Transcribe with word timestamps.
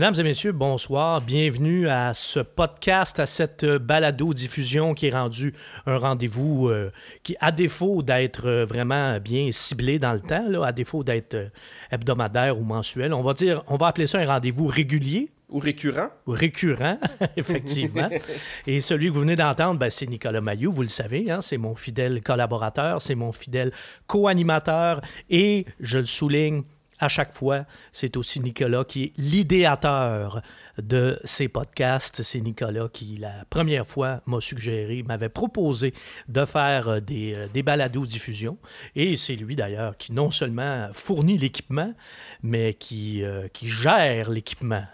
Mesdames 0.00 0.14
et 0.18 0.22
messieurs, 0.22 0.52
bonsoir. 0.52 1.20
Bienvenue 1.20 1.86
à 1.86 2.14
ce 2.14 2.40
podcast, 2.40 3.20
à 3.20 3.26
cette 3.26 3.66
balado-diffusion 3.66 4.94
qui 4.94 5.08
est 5.08 5.10
rendu 5.10 5.52
un 5.84 5.98
rendez-vous 5.98 6.70
euh, 6.70 6.90
qui, 7.22 7.36
à 7.38 7.52
défaut 7.52 8.02
d'être 8.02 8.46
euh, 8.46 8.64
vraiment 8.64 9.20
bien 9.20 9.50
ciblé 9.52 9.98
dans 9.98 10.14
le 10.14 10.20
temps, 10.20 10.48
là, 10.48 10.64
à 10.64 10.72
défaut 10.72 11.04
d'être 11.04 11.34
euh, 11.34 11.48
hebdomadaire 11.90 12.58
ou 12.58 12.64
mensuel, 12.64 13.12
on 13.12 13.20
va 13.20 13.34
dire, 13.34 13.62
on 13.66 13.76
va 13.76 13.88
appeler 13.88 14.06
ça 14.06 14.20
un 14.20 14.26
rendez-vous 14.26 14.68
régulier. 14.68 15.28
Ou 15.50 15.58
récurrent. 15.58 16.08
Ou 16.26 16.30
récurrent, 16.30 16.96
effectivement. 17.36 18.08
Et 18.66 18.80
celui 18.80 19.08
que 19.08 19.12
vous 19.12 19.20
venez 19.20 19.36
d'entendre, 19.36 19.78
ben, 19.78 19.90
c'est 19.90 20.06
Nicolas 20.06 20.40
Mayou, 20.40 20.72
vous 20.72 20.80
le 20.80 20.88
savez, 20.88 21.30
hein, 21.30 21.42
c'est 21.42 21.58
mon 21.58 21.74
fidèle 21.74 22.22
collaborateur, 22.22 23.02
c'est 23.02 23.16
mon 23.16 23.32
fidèle 23.32 23.70
co-animateur 24.06 25.02
et, 25.28 25.66
je 25.78 25.98
le 25.98 26.06
souligne, 26.06 26.62
à 27.00 27.08
chaque 27.08 27.32
fois. 27.32 27.64
C'est 27.92 28.16
aussi 28.16 28.40
Nicolas 28.40 28.84
qui 28.84 29.04
est 29.04 29.12
l'idéateur 29.16 30.42
de 30.78 31.18
ces 31.24 31.48
podcasts. 31.48 32.22
C'est 32.22 32.40
Nicolas 32.40 32.88
qui, 32.92 33.16
la 33.16 33.44
première 33.48 33.86
fois, 33.86 34.20
m'a 34.26 34.40
suggéré, 34.40 35.02
m'avait 35.02 35.28
proposé 35.28 35.92
de 36.28 36.44
faire 36.44 36.88
euh, 36.88 37.00
des, 37.00 37.34
euh, 37.34 37.48
des 37.52 37.62
balados 37.62 38.06
diffusion. 38.06 38.58
Et 38.94 39.16
c'est 39.16 39.36
lui, 39.36 39.56
d'ailleurs, 39.56 39.96
qui 39.96 40.12
non 40.12 40.30
seulement 40.30 40.88
fournit 40.92 41.38
l'équipement, 41.38 41.92
mais 42.42 42.74
qui, 42.74 43.24
euh, 43.24 43.48
qui 43.48 43.68
gère 43.68 44.30
l'équipement. 44.30 44.84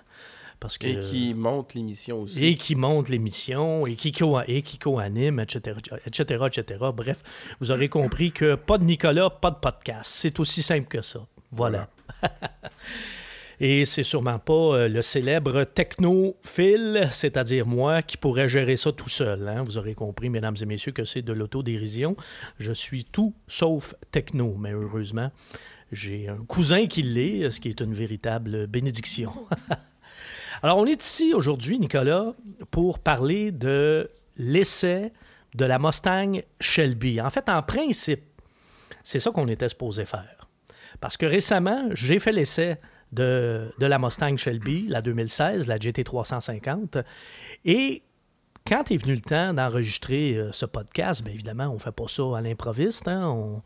Parce 0.58 0.78
que, 0.78 0.86
et 0.86 1.00
qui 1.00 1.34
monte 1.34 1.74
l'émission 1.74 2.22
aussi. 2.22 2.44
Et 2.44 2.54
qui 2.54 2.76
monte 2.76 3.10
l'émission, 3.10 3.86
et 3.86 3.94
qui 3.94 4.10
co-anime, 4.12 5.40
etc., 5.40 5.78
etc., 6.06 6.46
etc. 6.46 6.84
Bref, 6.94 7.22
vous 7.60 7.70
aurez 7.70 7.90
compris 7.90 8.32
que 8.32 8.54
pas 8.54 8.78
de 8.78 8.84
Nicolas, 8.84 9.28
pas 9.28 9.50
de 9.50 9.56
podcast. 9.56 10.10
C'est 10.10 10.40
aussi 10.40 10.62
simple 10.62 10.88
que 10.88 11.02
ça. 11.02 11.26
Voilà. 11.52 11.88
Et 13.60 13.86
c'est 13.86 14.04
sûrement 14.04 14.38
pas 14.38 14.52
euh, 14.52 14.88
le 14.88 15.00
célèbre 15.00 15.64
technophile, 15.64 17.08
c'est-à-dire 17.10 17.66
moi, 17.66 18.02
qui 18.02 18.18
pourrait 18.18 18.50
gérer 18.50 18.76
ça 18.76 18.92
tout 18.92 19.08
seul. 19.08 19.48
Hein. 19.48 19.62
Vous 19.64 19.78
aurez 19.78 19.94
compris, 19.94 20.28
mesdames 20.28 20.56
et 20.60 20.66
messieurs, 20.66 20.92
que 20.92 21.06
c'est 21.06 21.22
de 21.22 21.32
l'autodérision. 21.32 22.16
Je 22.58 22.72
suis 22.72 23.04
tout 23.04 23.34
sauf 23.46 23.94
techno, 24.10 24.56
mais 24.58 24.72
heureusement, 24.72 25.30
j'ai 25.90 26.28
un 26.28 26.44
cousin 26.44 26.86
qui 26.86 27.02
l'est, 27.02 27.50
ce 27.50 27.60
qui 27.60 27.70
est 27.70 27.80
une 27.80 27.94
véritable 27.94 28.66
bénédiction. 28.66 29.32
Alors, 30.62 30.78
on 30.78 30.86
est 30.86 31.02
ici 31.02 31.32
aujourd'hui, 31.32 31.78
Nicolas, 31.78 32.34
pour 32.70 32.98
parler 32.98 33.52
de 33.52 34.10
l'essai 34.36 35.12
de 35.54 35.64
la 35.64 35.78
Mustang 35.78 36.42
Shelby. 36.60 37.20
En 37.22 37.30
fait, 37.30 37.48
en 37.48 37.62
principe, 37.62 38.24
c'est 39.02 39.18
ça 39.18 39.30
qu'on 39.30 39.48
était 39.48 39.68
supposé 39.68 40.04
faire. 40.04 40.35
Parce 41.00 41.16
que 41.16 41.26
récemment, 41.26 41.88
j'ai 41.92 42.18
fait 42.18 42.32
l'essai 42.32 42.76
de, 43.12 43.70
la 43.78 43.98
Mustang 43.98 44.36
Shelby, 44.36 44.86
la 44.88 45.02
2016, 45.02 45.66
la 45.66 45.78
GT350. 45.78 47.02
Et 47.64 48.02
quand 48.66 48.90
est 48.90 48.96
venu 48.96 49.14
le 49.14 49.20
temps 49.20 49.54
d'enregistrer 49.54 50.34
euh, 50.34 50.50
ce 50.52 50.66
podcast, 50.66 51.22
bien 51.22 51.32
évidemment, 51.32 51.66
on 51.66 51.74
ne 51.74 51.78
fait 51.78 51.92
pas 51.92 52.08
ça 52.08 52.22
à 52.36 52.40
l'improviste. 52.40 53.06
Hein, 53.06 53.26
on, 53.28 53.62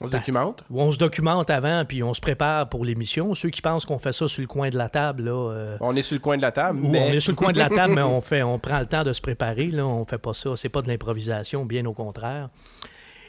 on 0.00 0.06
se 0.06 0.12
documente? 0.12 0.64
On 0.72 0.90
se 0.90 0.98
documente 0.98 1.50
avant, 1.50 1.84
puis 1.84 2.02
on 2.02 2.14
se 2.14 2.20
prépare 2.20 2.68
pour 2.68 2.84
l'émission. 2.84 3.34
Ceux 3.34 3.50
qui 3.50 3.62
pensent 3.62 3.84
qu'on 3.84 3.98
fait 3.98 4.12
ça 4.12 4.28
sur 4.28 4.40
le 4.40 4.46
coin 4.46 4.70
de 4.70 4.76
la 4.76 4.88
table, 4.88 5.24
là... 5.24 5.50
Euh, 5.52 5.76
on 5.80 5.94
est 5.94 6.02
sur 6.02 6.14
le 6.14 6.20
coin 6.20 6.36
de 6.36 6.42
la 6.42 6.52
table, 6.52 6.80
mais... 6.82 7.10
On 7.10 7.12
est 7.12 7.20
sur 7.20 7.32
le 7.32 7.36
coin 7.36 7.52
de 7.52 7.58
la 7.58 7.68
table, 7.68 7.94
mais 7.94 8.02
on, 8.02 8.20
fait, 8.22 8.42
on 8.42 8.58
prend 8.58 8.80
le 8.80 8.86
temps 8.86 9.04
de 9.04 9.12
se 9.12 9.20
préparer, 9.20 9.66
là. 9.66 9.86
On 9.86 10.04
fait 10.04 10.18
pas 10.18 10.34
ça. 10.34 10.56
C'est 10.56 10.68
pas 10.68 10.82
de 10.82 10.88
l'improvisation, 10.88 11.64
bien 11.64 11.84
au 11.86 11.92
contraire. 11.92 12.48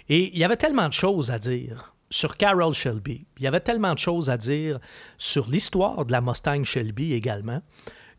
Et 0.09 0.31
il 0.33 0.39
y 0.39 0.43
avait 0.43 0.57
tellement 0.57 0.87
de 0.87 0.93
choses 0.93 1.31
à 1.31 1.39
dire 1.39 1.94
sur 2.15 2.37
Carol 2.37 2.73
Shelby. 2.73 3.27
Il 3.37 3.43
y 3.43 3.47
avait 3.47 3.59
tellement 3.59 3.93
de 3.93 3.99
choses 3.99 4.29
à 4.29 4.37
dire 4.37 4.79
sur 5.17 5.49
l'histoire 5.49 6.05
de 6.05 6.13
la 6.13 6.21
Mustang 6.21 6.63
Shelby 6.63 7.11
également, 7.11 7.61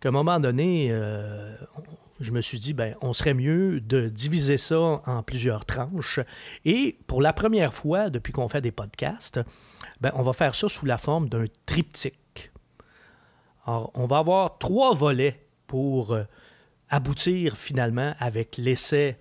qu'à 0.00 0.10
un 0.10 0.12
moment 0.12 0.38
donné, 0.38 0.88
euh, 0.90 1.56
je 2.20 2.30
me 2.30 2.42
suis 2.42 2.58
dit, 2.58 2.74
ben, 2.74 2.94
on 3.00 3.14
serait 3.14 3.32
mieux 3.32 3.80
de 3.80 4.10
diviser 4.10 4.58
ça 4.58 4.78
en 4.78 5.22
plusieurs 5.22 5.64
tranches. 5.64 6.20
Et 6.66 6.98
pour 7.06 7.22
la 7.22 7.32
première 7.32 7.72
fois 7.72 8.10
depuis 8.10 8.34
qu'on 8.34 8.50
fait 8.50 8.60
des 8.60 8.70
podcasts, 8.70 9.40
ben, 10.02 10.10
on 10.14 10.22
va 10.22 10.34
faire 10.34 10.54
ça 10.54 10.68
sous 10.68 10.84
la 10.84 10.98
forme 10.98 11.30
d'un 11.30 11.46
triptyque. 11.64 12.52
Alors, 13.64 13.90
on 13.94 14.04
va 14.04 14.18
avoir 14.18 14.58
trois 14.58 14.94
volets 14.94 15.46
pour 15.66 16.12
euh, 16.12 16.24
aboutir 16.90 17.56
finalement 17.56 18.14
avec 18.18 18.58
l'essai 18.58 19.16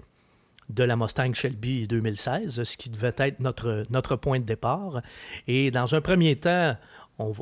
de 0.70 0.84
la 0.84 0.96
Mustang 0.96 1.34
Shelby 1.34 1.88
2016, 1.88 2.64
ce 2.64 2.78
qui 2.78 2.90
devait 2.90 3.14
être 3.18 3.40
notre, 3.40 3.84
notre 3.90 4.16
point 4.16 4.40
de 4.40 4.46
départ. 4.46 5.02
Et 5.48 5.72
dans 5.72 5.94
un 5.96 6.02
premier 6.02 6.36
temps, 6.36 6.76
on, 7.20 7.34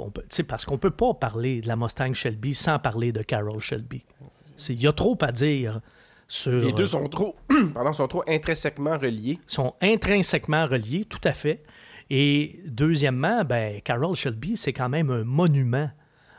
parce 0.48 0.66
qu'on 0.66 0.74
ne 0.74 0.80
peut 0.80 0.92
pas 0.92 1.14
parler 1.14 1.62
de 1.62 1.68
la 1.68 1.76
Mustang 1.76 2.14
Shelby 2.14 2.54
sans 2.54 2.80
parler 2.80 3.12
de 3.12 3.22
Carol 3.22 3.60
Shelby. 3.60 4.04
Il 4.70 4.82
y 4.82 4.88
a 4.88 4.94
trop 4.94 5.18
à 5.22 5.32
dire 5.32 5.80
sur... 6.28 6.52
Les 6.52 6.74
deux 6.74 6.86
sont 6.86 7.08
trop, 7.10 7.36
pardon, 7.74 7.94
sont 7.94 8.08
trop 8.08 8.24
intrinsèquement 8.28 8.98
reliés. 8.98 9.40
sont 9.48 9.74
intrinsèquement 9.82 10.66
reliés, 10.66 11.06
tout 11.06 11.22
à 11.24 11.34
fait. 11.34 11.64
Et 12.10 12.60
deuxièmement, 12.66 13.44
ben, 13.44 13.82
Carol 13.82 14.16
Shelby, 14.16 14.58
c'est 14.58 14.74
quand 14.74 14.90
même 14.90 15.10
un 15.10 15.24
monument 15.24 15.90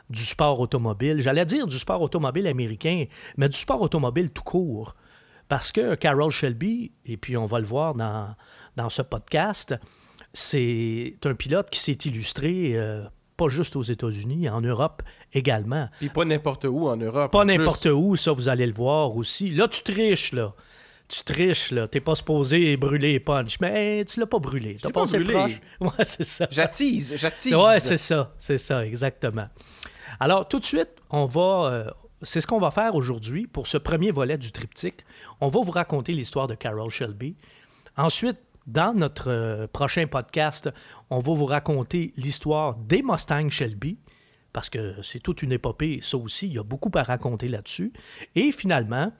du 0.09 0.23
sport 0.23 0.59
automobile. 0.59 1.21
J'allais 1.21 1.45
dire 1.45 1.67
du 1.67 1.77
sport 1.77 2.01
automobile 2.01 2.47
américain, 2.47 3.05
mais 3.37 3.49
du 3.49 3.57
sport 3.57 3.81
automobile 3.81 4.29
tout 4.29 4.43
court. 4.43 4.95
Parce 5.47 5.71
que 5.71 5.95
Carol 5.95 6.31
Shelby, 6.31 6.91
et 7.05 7.17
puis 7.17 7.37
on 7.37 7.45
va 7.45 7.59
le 7.59 7.65
voir 7.65 7.93
dans, 7.93 8.35
dans 8.75 8.89
ce 8.89 9.01
podcast, 9.01 9.75
c'est 10.33 11.17
un 11.23 11.35
pilote 11.35 11.69
qui 11.69 11.79
s'est 11.79 11.97
illustré 12.05 12.71
euh, 12.75 13.03
pas 13.37 13.49
juste 13.49 13.75
aux 13.75 13.83
États-Unis, 13.83 14.49
en 14.49 14.61
Europe 14.61 15.03
également. 15.33 15.89
Puis 15.99 16.09
pas 16.09 16.25
n'importe 16.25 16.65
où 16.65 16.87
en 16.87 16.97
Europe. 16.97 17.31
Pas 17.31 17.45
n'importe 17.45 17.85
où, 17.87 18.15
ça 18.15 18.31
vous 18.31 18.49
allez 18.49 18.65
le 18.65 18.73
voir 18.73 19.15
aussi. 19.15 19.49
Là, 19.49 19.67
tu 19.67 19.83
triches, 19.83 20.31
là. 20.31 20.53
Tu 21.07 21.23
triches, 21.23 21.71
là. 21.71 21.87
T'es 21.87 21.99
pas 21.99 22.15
supposé 22.15 22.77
brûler 22.77 23.19
punch, 23.19 23.59
mais 23.59 24.03
tu 24.05 24.19
l'as 24.19 24.25
pas 24.25 24.39
brûlé. 24.39 24.77
T'as 24.81 24.89
pas 24.89 25.05
brûlé. 25.05 25.33
Proche. 25.33 25.61
Ouais, 25.79 26.05
c'est 26.05 26.25
ça. 26.25 26.47
J'attise, 26.49 27.15
j'attise. 27.17 27.53
Ouais, 27.53 27.79
c'est 27.79 27.97
ça, 27.97 28.33
c'est 28.39 28.57
ça, 28.57 28.85
exactement. 28.85 29.47
Alors, 30.19 30.47
tout 30.47 30.59
de 30.59 30.65
suite, 30.65 30.89
on 31.09 31.25
va, 31.25 31.69
euh, 31.71 31.91
c'est 32.25 32.41
ce 32.41 32.47
qu'on 32.47 32.59
va 32.59 32.71
faire 32.71 32.95
aujourd'hui 32.95 33.47
pour 33.47 33.67
ce 33.67 33.77
premier 33.77 34.11
volet 34.11 34.37
du 34.37 34.51
triptyque. 34.51 35.05
On 35.39 35.47
va 35.47 35.61
vous 35.61 35.71
raconter 35.71 36.13
l'histoire 36.13 36.47
de 36.47 36.55
Carol 36.55 36.89
Shelby. 36.89 37.35
Ensuite, 37.95 38.37
dans 38.67 38.93
notre 38.93 39.29
euh, 39.29 39.67
prochain 39.67 40.07
podcast, 40.07 40.69
on 41.09 41.19
va 41.19 41.33
vous 41.33 41.45
raconter 41.45 42.11
l'histoire 42.17 42.75
des 42.75 43.03
Mustang 43.03 43.49
Shelby, 43.49 43.99
parce 44.53 44.69
que 44.69 44.95
c'est 45.03 45.19
toute 45.19 45.43
une 45.43 45.51
épopée, 45.51 45.99
ça 46.01 46.17
aussi, 46.17 46.47
il 46.47 46.53
y 46.53 46.59
a 46.59 46.63
beaucoup 46.63 46.91
à 46.95 47.03
raconter 47.03 47.47
là-dessus. 47.47 47.93
Et 48.33 48.51
finalement, 48.51 49.11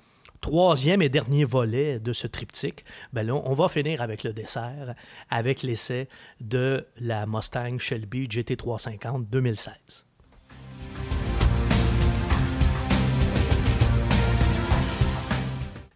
troisième 0.41 1.01
et 1.01 1.09
dernier 1.09 1.45
volet 1.45 1.99
de 1.99 2.11
ce 2.11 2.25
triptyque, 2.25 2.85
ben 3.13 3.29
on 3.29 3.53
va 3.53 3.69
finir 3.69 4.01
avec 4.01 4.23
le 4.23 4.33
dessert, 4.33 4.95
avec 5.29 5.61
l'essai 5.61 6.09
de 6.41 6.87
la 6.99 7.25
Mustang 7.25 7.77
Shelby 7.77 8.27
GT350 8.27 9.29
2016. 9.29 10.05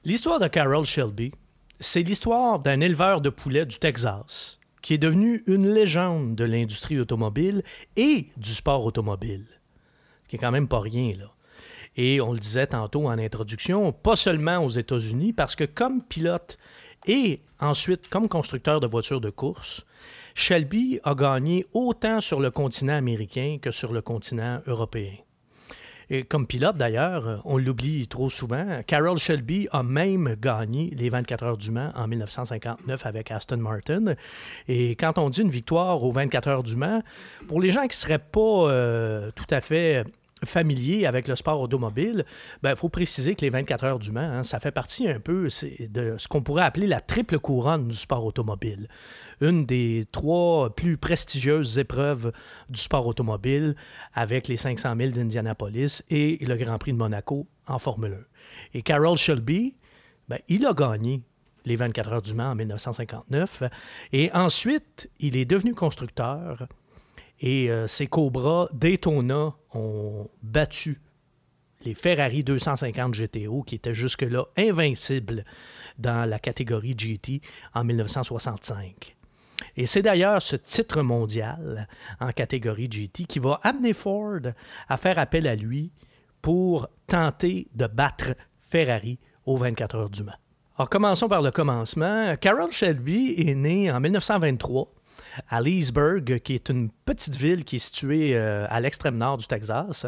L'histoire 0.09 0.39
de 0.39 0.47
Carol 0.47 0.87
Shelby, 0.87 1.31
c'est 1.79 2.01
l'histoire 2.01 2.57
d'un 2.57 2.79
éleveur 2.79 3.21
de 3.21 3.29
poulets 3.29 3.67
du 3.67 3.77
Texas 3.77 4.59
qui 4.81 4.95
est 4.95 4.97
devenu 4.97 5.43
une 5.45 5.71
légende 5.71 6.33
de 6.33 6.45
l'industrie 6.45 6.99
automobile 6.99 7.61
et 7.95 8.25
du 8.35 8.49
sport 8.49 8.83
automobile. 8.85 9.45
Ce 10.23 10.29
qui 10.29 10.37
est 10.37 10.39
quand 10.39 10.49
même 10.49 10.67
pas 10.67 10.79
rien, 10.79 11.13
là. 11.15 11.31
Et 11.95 12.21
on 12.21 12.33
le 12.33 12.39
disait 12.39 12.65
tantôt 12.65 13.05
en 13.05 13.19
introduction, 13.19 13.91
pas 13.91 14.15
seulement 14.15 14.65
aux 14.65 14.71
États-Unis, 14.71 15.31
parce 15.31 15.55
que 15.55 15.65
comme 15.65 16.01
pilote 16.01 16.57
et 17.05 17.41
ensuite 17.59 18.09
comme 18.09 18.27
constructeur 18.27 18.79
de 18.79 18.87
voitures 18.87 19.21
de 19.21 19.29
course, 19.29 19.85
Shelby 20.33 20.99
a 21.03 21.13
gagné 21.13 21.67
autant 21.71 22.19
sur 22.19 22.39
le 22.39 22.49
continent 22.49 22.95
américain 22.95 23.59
que 23.61 23.69
sur 23.69 23.93
le 23.93 24.01
continent 24.01 24.61
européen. 24.65 25.13
Et 26.09 26.23
comme 26.23 26.47
pilote, 26.47 26.75
d'ailleurs, 26.75 27.41
on 27.45 27.57
l'oublie 27.57 28.07
trop 28.07 28.29
souvent, 28.29 28.81
Carroll 28.87 29.17
Shelby 29.17 29.67
a 29.71 29.83
même 29.83 30.35
gagné 30.39 30.91
les 30.95 31.09
24 31.09 31.43
heures 31.43 31.57
du 31.57 31.69
Mans 31.69 31.91
en 31.95 32.07
1959 32.07 33.05
avec 33.05 33.29
Aston 33.31 33.57
Martin. 33.57 34.15
Et 34.67 34.91
quand 34.95 35.17
on 35.19 35.29
dit 35.29 35.41
une 35.41 35.51
victoire 35.51 36.03
aux 36.03 36.11
24 36.11 36.47
heures 36.47 36.63
du 36.63 36.75
Mans, 36.75 37.03
pour 37.47 37.61
les 37.61 37.71
gens 37.71 37.81
qui 37.81 37.89
ne 37.89 37.93
seraient 37.93 38.17
pas 38.17 38.39
euh, 38.39 39.31
tout 39.35 39.45
à 39.51 39.61
fait 39.61 40.03
familier 40.45 41.05
avec 41.05 41.27
le 41.27 41.35
sport 41.35 41.59
automobile, 41.61 42.23
il 42.27 42.59
ben, 42.63 42.75
faut 42.75 42.89
préciser 42.89 43.35
que 43.35 43.41
les 43.41 43.49
24 43.49 43.83
heures 43.83 43.99
du 43.99 44.11
Mans, 44.11 44.21
hein, 44.21 44.43
ça 44.43 44.59
fait 44.59 44.71
partie 44.71 45.07
un 45.07 45.19
peu 45.19 45.43
de 45.43 46.15
ce 46.17 46.27
qu'on 46.27 46.41
pourrait 46.41 46.63
appeler 46.63 46.87
la 46.87 47.01
triple 47.01 47.39
couronne 47.39 47.87
du 47.87 47.95
sport 47.95 48.25
automobile. 48.25 48.87
Une 49.41 49.65
des 49.65 50.05
trois 50.11 50.75
plus 50.75 50.97
prestigieuses 50.97 51.77
épreuves 51.77 52.31
du 52.69 52.79
sport 52.79 53.07
automobile 53.07 53.75
avec 54.13 54.47
les 54.47 54.57
500 54.57 54.95
000 54.97 55.11
d'Indianapolis 55.11 56.03
et 56.09 56.37
le 56.45 56.55
Grand 56.55 56.77
Prix 56.77 56.93
de 56.93 56.97
Monaco 56.97 57.47
en 57.67 57.79
Formule 57.79 58.13
1. 58.13 58.17
Et 58.79 58.81
Carroll 58.81 59.17
Shelby, 59.17 59.75
ben, 60.27 60.39
il 60.47 60.65
a 60.65 60.73
gagné 60.73 61.21
les 61.65 61.75
24 61.75 62.13
heures 62.13 62.21
du 62.21 62.33
Mans 62.33 62.51
en 62.51 62.55
1959 62.55 63.63
et 64.13 64.31
ensuite, 64.33 65.09
il 65.19 65.35
est 65.35 65.45
devenu 65.45 65.73
constructeur 65.73 66.67
Et 67.41 67.69
euh, 67.71 67.87
ces 67.87 68.07
Cobra 68.07 68.67
Daytona 68.73 69.55
ont 69.73 70.29
battu 70.43 71.01
les 71.85 71.93
Ferrari 71.93 72.43
250 72.43 73.13
GTO, 73.13 73.63
qui 73.63 73.75
étaient 73.75 73.95
jusque-là 73.95 74.45
invincibles 74.57 75.45
dans 75.97 76.27
la 76.29 76.39
catégorie 76.39 76.95
GT 76.97 77.41
en 77.73 77.83
1965. 77.83 79.15
Et 79.77 79.85
c'est 79.85 80.01
d'ailleurs 80.01 80.41
ce 80.41 80.55
titre 80.55 81.01
mondial 81.01 81.87
en 82.19 82.31
catégorie 82.31 82.89
GT 82.89 83.25
qui 83.25 83.39
va 83.39 83.59
amener 83.63 83.93
Ford 83.93 84.41
à 84.87 84.97
faire 84.97 85.19
appel 85.19 85.47
à 85.47 85.55
lui 85.55 85.91
pour 86.41 86.87
tenter 87.07 87.67
de 87.73 87.87
battre 87.87 88.35
Ferrari 88.61 89.19
aux 89.45 89.57
24 89.57 89.95
heures 89.95 90.09
du 90.09 90.23
Mans. 90.23 90.33
Alors 90.77 90.89
commençons 90.89 91.27
par 91.27 91.41
le 91.41 91.51
commencement. 91.51 92.35
Carroll 92.37 92.71
Shelby 92.71 93.35
est 93.37 93.55
né 93.55 93.91
en 93.91 93.99
1923 93.99 94.93
à 95.47 95.61
Leesburg, 95.61 96.39
qui 96.39 96.55
est 96.55 96.69
une 96.69 96.89
petite 97.05 97.37
ville 97.37 97.63
qui 97.63 97.77
est 97.77 97.79
située 97.79 98.37
euh, 98.37 98.65
à 98.69 98.79
l'extrême 98.79 99.17
nord 99.17 99.37
du 99.37 99.47
Texas 99.47 100.05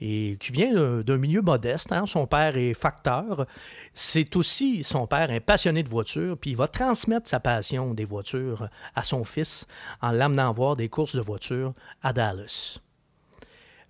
et 0.00 0.36
qui 0.38 0.52
vient 0.52 1.02
d'un 1.02 1.16
milieu 1.16 1.42
modeste. 1.42 1.92
Hein. 1.92 2.06
Son 2.06 2.26
père 2.26 2.56
est 2.56 2.74
facteur. 2.74 3.46
C'est 3.94 4.36
aussi, 4.36 4.84
son 4.84 5.06
père, 5.06 5.30
un 5.30 5.40
passionné 5.40 5.82
de 5.82 5.88
voitures, 5.88 6.36
puis 6.38 6.50
il 6.50 6.56
va 6.56 6.68
transmettre 6.68 7.28
sa 7.28 7.40
passion 7.40 7.94
des 7.94 8.04
voitures 8.04 8.68
à 8.94 9.02
son 9.02 9.24
fils 9.24 9.66
en 10.00 10.12
l'amenant 10.12 10.52
voir 10.52 10.76
des 10.76 10.88
courses 10.88 11.16
de 11.16 11.20
voitures 11.20 11.74
à 12.02 12.12
Dallas. 12.12 12.78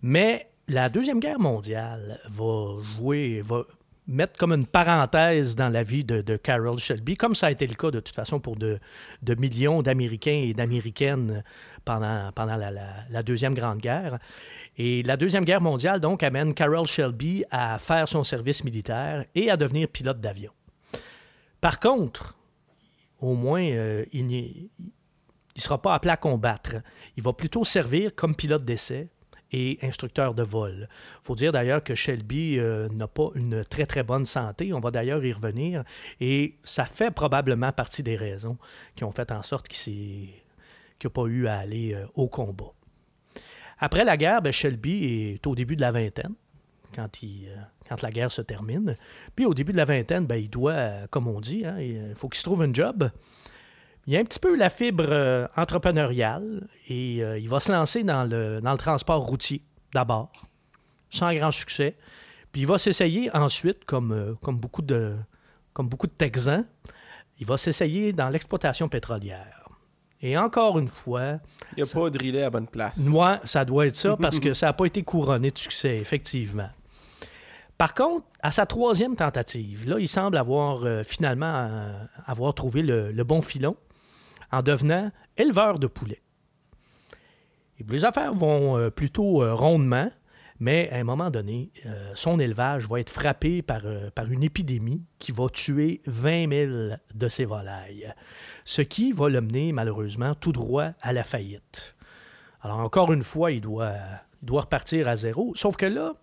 Mais 0.00 0.50
la 0.68 0.88
Deuxième 0.88 1.20
Guerre 1.20 1.40
mondiale 1.40 2.20
va 2.28 2.76
jouer, 2.96 3.42
mettre 4.08 4.38
comme 4.38 4.52
une 4.52 4.66
parenthèse 4.66 5.54
dans 5.54 5.68
la 5.68 5.82
vie 5.82 6.02
de, 6.02 6.36
Carol 6.36 6.78
Shelby, 6.78 7.16
comme 7.16 7.34
ça 7.34 7.48
a 7.48 7.50
été 7.50 7.66
le 7.66 7.74
cas 7.74 7.90
de 7.90 8.00
toute 8.00 8.14
façon 8.14 8.40
pour 8.40 8.56
de, 8.56 8.78
millions 9.36 9.82
d'Américains 9.82 10.42
et 10.44 10.54
d'Américaines 10.54 11.44
pendant, 11.84 12.30
pendant 12.34 12.56
la, 12.56 13.22
Deuxième 13.22 13.54
Grande 13.54 13.78
Guerre. 13.78 14.18
Et 14.78 15.02
la 15.02 15.16
Deuxième 15.16 15.44
Guerre 15.44 15.60
mondiale, 15.60 16.00
donc, 16.00 16.22
amène 16.22 16.54
Carol 16.54 16.86
Shelby 16.86 17.44
à 17.50 17.78
faire 17.78 18.08
son 18.08 18.24
service 18.24 18.64
militaire 18.64 19.26
et 19.34 19.50
à 19.50 19.56
devenir 19.56 19.88
pilote 19.88 20.20
d'avion. 20.20 20.52
Par 21.60 21.78
contre, 21.78 22.36
au 23.20 23.34
moins, 23.34 23.62
euh, 23.62 24.04
il 24.12 24.26
ne 24.26 25.60
sera 25.60 25.82
pas 25.82 25.94
appelé 25.94 26.12
à 26.12 26.16
combattre. 26.16 26.76
Il 27.16 27.22
va 27.22 27.32
plutôt 27.32 27.64
servir 27.64 28.14
comme 28.14 28.34
pilote 28.34 28.64
d'essai 28.64 29.08
et 29.52 29.78
instructeur 29.82 30.34
de 30.34 30.42
vol. 30.42 30.88
Il 30.90 31.26
faut 31.26 31.34
dire 31.34 31.52
d'ailleurs 31.52 31.82
que 31.82 31.94
Shelby 31.94 32.58
euh, 32.58 32.88
n'a 32.90 33.08
pas 33.08 33.30
une 33.34 33.64
très 33.64 33.86
très 33.86 34.02
bonne 34.02 34.26
santé. 34.26 34.72
On 34.72 34.80
va 34.80 34.90
d'ailleurs 34.90 35.24
y 35.24 35.32
revenir. 35.32 35.84
Et 36.20 36.56
ça 36.64 36.84
fait 36.84 37.10
probablement 37.10 37.72
partie 37.72 38.02
des 38.02 38.16
raisons 38.16 38.58
qui 38.94 39.04
ont 39.04 39.12
fait 39.12 39.30
en 39.32 39.42
sorte 39.42 39.68
qu'il 39.68 40.28
n'a 41.02 41.10
pas 41.10 41.24
eu 41.26 41.46
à 41.46 41.58
aller 41.58 41.94
euh, 41.94 42.06
au 42.14 42.28
combat. 42.28 42.72
Après 43.78 44.04
la 44.04 44.16
guerre, 44.16 44.42
ben, 44.42 44.52
Shelby 44.52 45.04
est 45.04 45.46
au 45.46 45.54
début 45.54 45.76
de 45.76 45.80
la 45.80 45.92
vingtaine. 45.92 46.34
Euh, 46.98 47.06
quand, 47.88 48.02
la 48.02 48.10
guerre 48.10 48.32
se 48.32 48.42
termine. 48.42 48.96
Puis 49.36 49.44
au 49.44 49.54
début 49.54 49.72
de 49.72 49.76
la 49.76 49.84
vingtaine, 49.84 50.26
ben, 50.26 50.36
il 50.36 50.50
doit, 50.50 51.06
comme 51.10 51.28
on 51.28 51.40
dit, 51.40 51.64
hein, 51.64 51.78
il 51.78 52.14
faut 52.16 52.28
qu'il 52.28 52.38
se 52.38 52.44
trouve 52.44 52.62
un 52.62 52.72
job. 52.72 53.10
Il 54.08 54.14
y 54.14 54.16
a 54.16 54.20
un 54.20 54.24
petit 54.24 54.38
peu 54.38 54.56
la 54.56 54.70
fibre 54.70 55.04
euh, 55.06 55.46
entrepreneuriale 55.54 56.66
et 56.88 57.22
euh, 57.22 57.38
il 57.38 57.46
va 57.46 57.60
se 57.60 57.70
lancer 57.70 58.04
dans 58.04 58.24
le, 58.24 58.58
dans 58.62 58.72
le 58.72 58.78
transport 58.78 59.20
routier 59.20 59.60
d'abord, 59.92 60.32
sans 61.10 61.34
grand 61.34 61.52
succès. 61.52 61.94
Puis 62.50 62.62
il 62.62 62.66
va 62.66 62.78
s'essayer 62.78 63.30
ensuite, 63.36 63.84
comme, 63.84 64.12
euh, 64.12 64.32
comme, 64.40 64.56
beaucoup 64.56 64.80
de, 64.80 65.14
comme 65.74 65.90
beaucoup 65.90 66.06
de 66.06 66.12
Texans, 66.12 66.64
il 67.38 67.46
va 67.46 67.58
s'essayer 67.58 68.14
dans 68.14 68.30
l'exploitation 68.30 68.88
pétrolière. 68.88 69.68
Et 70.22 70.38
encore 70.38 70.78
une 70.78 70.88
fois. 70.88 71.34
Il 71.76 71.84
n'y 71.84 71.90
a 71.90 71.92
pas 71.92 72.08
drillé 72.08 72.44
à 72.44 72.48
bonne 72.48 72.66
place. 72.66 72.96
Moi, 73.00 73.40
ça 73.44 73.66
doit 73.66 73.88
être 73.88 73.96
ça 73.96 74.16
parce 74.20 74.40
que 74.40 74.54
ça 74.54 74.68
n'a 74.68 74.72
pas 74.72 74.86
été 74.86 75.02
couronné 75.02 75.50
de 75.50 75.58
succès, 75.58 75.98
effectivement. 75.98 76.70
Par 77.76 77.92
contre, 77.92 78.24
à 78.40 78.52
sa 78.52 78.64
troisième 78.64 79.16
tentative, 79.16 79.86
là, 79.86 79.98
il 79.98 80.08
semble 80.08 80.38
avoir 80.38 81.04
finalement 81.04 81.92
avoir 82.26 82.54
trouvé 82.54 82.80
le 82.80 83.22
bon 83.22 83.42
filon 83.42 83.76
en 84.50 84.62
devenant 84.62 85.10
éleveur 85.36 85.78
de 85.78 85.86
poulets. 85.86 86.22
Et 87.78 87.84
les 87.88 88.04
affaires 88.04 88.34
vont 88.34 88.76
euh, 88.76 88.90
plutôt 88.90 89.42
euh, 89.42 89.54
rondement, 89.54 90.10
mais 90.58 90.90
à 90.90 90.96
un 90.96 91.04
moment 91.04 91.30
donné, 91.30 91.70
euh, 91.86 92.10
son 92.14 92.40
élevage 92.40 92.88
va 92.88 92.98
être 92.98 93.10
frappé 93.10 93.62
par, 93.62 93.82
une 94.28 94.42
épidémie 94.42 95.04
qui 95.20 95.30
va 95.30 95.48
tuer 95.48 96.02
20 96.06 96.50
000 96.50 96.96
de 97.14 97.28
ses 97.28 97.44
volailles, 97.44 98.12
ce 98.64 98.82
qui 98.82 99.12
va 99.12 99.28
le 99.28 99.40
mener 99.40 99.72
malheureusement 99.72 100.34
tout 100.34 100.52
droit 100.52 100.90
à 101.00 101.12
la 101.12 101.22
faillite. 101.22 101.94
Alors 102.62 102.78
encore 102.78 103.12
une 103.12 103.22
fois, 103.22 103.52
il 103.52 103.60
doit, 103.60 103.94
il 104.42 104.46
doit 104.46 104.62
repartir 104.62 105.06
à 105.06 105.14
zéro, 105.14 105.52
sauf 105.54 105.76
que 105.76 105.86
là, 105.86 106.14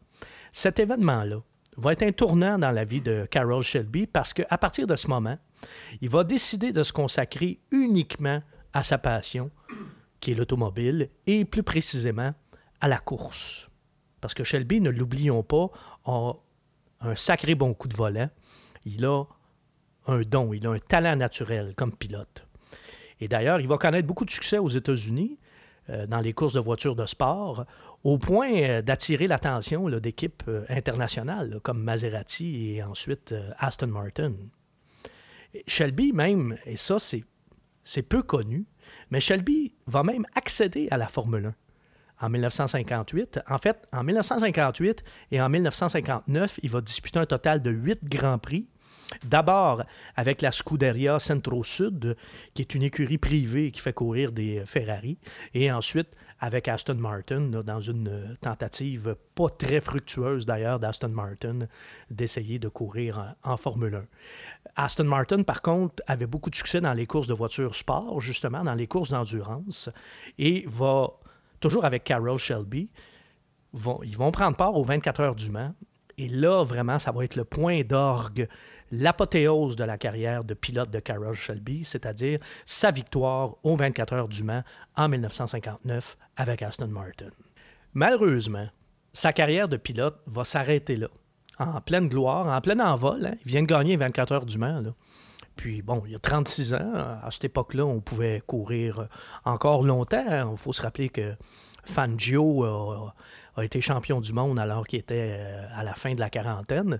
cet 0.51 0.79
événement-là 0.79 1.37
va 1.77 1.93
être 1.93 2.03
un 2.03 2.11
tournant 2.11 2.57
dans 2.57 2.71
la 2.71 2.83
vie 2.83 3.01
de 3.01 3.25
Carol 3.29 3.63
Shelby 3.63 4.07
parce 4.07 4.33
qu'à 4.33 4.57
partir 4.57 4.87
de 4.87 4.95
ce 4.95 5.07
moment, 5.07 5.37
il 6.01 6.09
va 6.09 6.23
décider 6.23 6.71
de 6.71 6.83
se 6.83 6.93
consacrer 6.93 7.59
uniquement 7.71 8.41
à 8.73 8.83
sa 8.83 8.97
passion, 8.97 9.51
qui 10.19 10.31
est 10.31 10.35
l'automobile, 10.35 11.09
et 11.27 11.45
plus 11.45 11.63
précisément 11.63 12.33
à 12.81 12.87
la 12.87 12.97
course. 12.97 13.69
Parce 14.21 14.33
que 14.33 14.43
Shelby, 14.43 14.81
ne 14.81 14.89
l'oublions 14.89 15.43
pas, 15.43 15.69
a 16.05 16.33
un 17.01 17.15
sacré 17.15 17.55
bon 17.55 17.73
coup 17.73 17.87
de 17.87 17.95
volant. 17.95 18.29
Il 18.85 19.05
a 19.05 19.23
un 20.07 20.21
don, 20.21 20.53
il 20.53 20.65
a 20.67 20.71
un 20.71 20.79
talent 20.79 21.15
naturel 21.15 21.73
comme 21.75 21.95
pilote. 21.95 22.47
Et 23.19 23.27
d'ailleurs, 23.27 23.59
il 23.59 23.67
va 23.67 23.77
connaître 23.77 24.07
beaucoup 24.07 24.25
de 24.25 24.31
succès 24.31 24.57
aux 24.57 24.69
États-Unis 24.69 25.39
euh, 25.89 26.07
dans 26.07 26.19
les 26.19 26.33
courses 26.33 26.53
de 26.53 26.59
voitures 26.59 26.95
de 26.95 27.05
sport, 27.05 27.65
au 28.03 28.17
point 28.17 28.51
euh, 28.51 28.81
d'attirer 28.81 29.27
l'attention 29.27 29.87
d'équipes 29.99 30.43
euh, 30.47 30.65
internationales 30.69 31.59
comme 31.61 31.81
Maserati 31.81 32.73
et 32.73 32.83
ensuite 32.83 33.35
Aston 33.57 33.87
Martin. 33.87 34.33
Shelby 35.67 36.13
même, 36.13 36.57
et 36.65 36.77
ça 36.77 36.97
c'est 36.99 38.01
peu 38.01 38.23
connu, 38.23 38.65
mais 39.11 39.19
Shelby 39.19 39.73
va 39.87 40.03
même 40.03 40.25
accéder 40.35 40.87
à 40.91 40.97
la 40.97 41.07
Formule 41.07 41.53
1 42.21 42.25
en 42.25 42.29
1958. 42.29 43.41
En 43.47 43.57
fait, 43.57 43.87
en 43.91 44.03
1958 44.03 45.03
et 45.31 45.41
en 45.41 45.49
1959, 45.49 46.59
il 46.63 46.69
va 46.69 46.81
disputer 46.81 47.19
un 47.19 47.25
total 47.25 47.61
de 47.61 47.71
huit 47.71 48.03
Grands 48.03 48.39
Prix. 48.39 48.67
D'abord 49.23 49.83
avec 50.15 50.41
la 50.41 50.51
Scuderia 50.51 51.19
Centro 51.19 51.63
Sud, 51.63 52.15
qui 52.53 52.61
est 52.61 52.75
une 52.75 52.83
écurie 52.83 53.17
privée 53.17 53.71
qui 53.71 53.81
fait 53.81 53.93
courir 53.93 54.31
des 54.31 54.63
Ferrari, 54.65 55.17
et 55.53 55.71
ensuite 55.71 56.09
avec 56.39 56.67
Aston 56.67 56.95
Martin, 56.95 57.41
dans 57.41 57.81
une 57.81 58.09
euh, 58.09 58.35
tentative 58.41 59.15
pas 59.35 59.49
très 59.49 59.79
fructueuse 59.79 60.45
d'ailleurs 60.45 60.79
d'Aston 60.79 61.09
Martin 61.09 61.59
d'essayer 62.09 62.59
de 62.59 62.67
courir 62.67 63.35
en, 63.43 63.57
Formule 63.57 63.95
1. 63.95 64.05
Aston 64.75 65.05
Martin, 65.05 65.43
par 65.43 65.61
contre, 65.61 66.03
avait 66.07 66.27
beaucoup 66.27 66.49
de 66.49 66.55
succès 66.55 66.81
dans 66.81 66.93
les 66.93 67.05
courses 67.05 67.27
de 67.27 67.33
voitures 67.33 67.73
sport, 67.73 68.19
justement, 68.19 68.63
dans 68.63 68.75
les 68.75 68.87
courses 68.87 69.11
d'endurance, 69.11 69.89
et 70.37 70.65
va, 70.67 71.09
toujours 71.59 71.85
avec 71.85 72.03
Carroll 72.03 72.37
Shelby, 72.37 72.89
vont, 73.71 74.01
ils 74.03 74.17
vont 74.17 74.31
prendre 74.31 74.57
part 74.57 74.75
aux 74.75 74.83
24 74.83 75.19
heures 75.21 75.35
du 75.35 75.49
Mans. 75.51 75.73
Et 76.17 76.29
là, 76.29 76.63
vraiment, 76.63 76.99
ça 76.99 77.11
va 77.11 77.23
être 77.23 77.35
le 77.35 77.43
point 77.43 77.81
d'orgue 77.81 78.47
l'apothéose 78.91 79.75
de 79.75 79.83
la 79.83 79.97
carrière 79.97 80.43
de 80.43 80.53
pilote 80.53 80.91
de 80.91 80.99
Carroll 80.99 81.35
Shelby, 81.35 81.83
c'est-à-dire 81.83 82.39
sa 82.65 82.91
victoire 82.91 83.55
aux 83.63 83.75
24 83.75 84.13
heures 84.13 84.27
du 84.27 84.43
Mans 84.43 84.63
en 84.95 85.09
1959 85.09 86.17
avec 86.37 86.61
Aston 86.61 86.87
Martin. 86.87 87.29
Malheureusement, 87.93 88.67
sa 89.13 89.33
carrière 89.33 89.67
de 89.67 89.77
pilote 89.77 90.19
va 90.27 90.43
s'arrêter 90.43 90.97
là, 90.97 91.07
en 91.57 91.81
pleine 91.81 92.09
gloire, 92.09 92.47
en 92.47 92.61
plein 92.61 92.79
envol. 92.79 93.25
Hein. 93.25 93.35
Il 93.45 93.51
vient 93.51 93.61
de 93.61 93.67
gagner 93.67 93.95
24 93.95 94.31
heures 94.33 94.45
du 94.45 94.57
Mans. 94.57 94.83
Puis 95.55 95.81
bon, 95.81 96.03
il 96.05 96.11
y 96.11 96.15
a 96.15 96.19
36 96.19 96.73
ans, 96.73 96.91
à 96.93 97.29
cette 97.31 97.45
époque-là, 97.45 97.85
on 97.85 98.01
pouvait 98.01 98.41
courir 98.45 99.07
encore 99.45 99.83
longtemps. 99.83 100.51
Il 100.51 100.57
faut 100.57 100.73
se 100.73 100.81
rappeler 100.81 101.09
que 101.09 101.33
Fangio 101.85 102.63
a, 102.63 103.63
été 103.63 103.81
champion 103.81 104.19
du 104.19 104.33
monde 104.33 104.59
alors 104.59 104.85
qu'il 104.85 104.99
était 104.99 105.37
euh, 105.39 105.67
à 105.75 105.83
la 105.83 105.93
fin 105.93 106.13
de 106.13 106.19
la 106.19 106.29
quarantaine. 106.29 106.99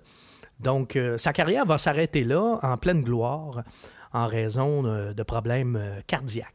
Donc, 0.59 0.95
euh, 0.95 1.17
sa 1.17 1.33
carrière 1.33 1.65
va 1.65 1.77
s'arrêter 1.77 2.23
là, 2.23 2.59
en 2.61 2.77
pleine 2.77 3.01
gloire, 3.01 3.63
en 4.13 4.27
raison 4.27 4.85
euh, 4.85 5.13
de 5.13 5.23
problèmes 5.23 5.79
cardiaques. 6.07 6.53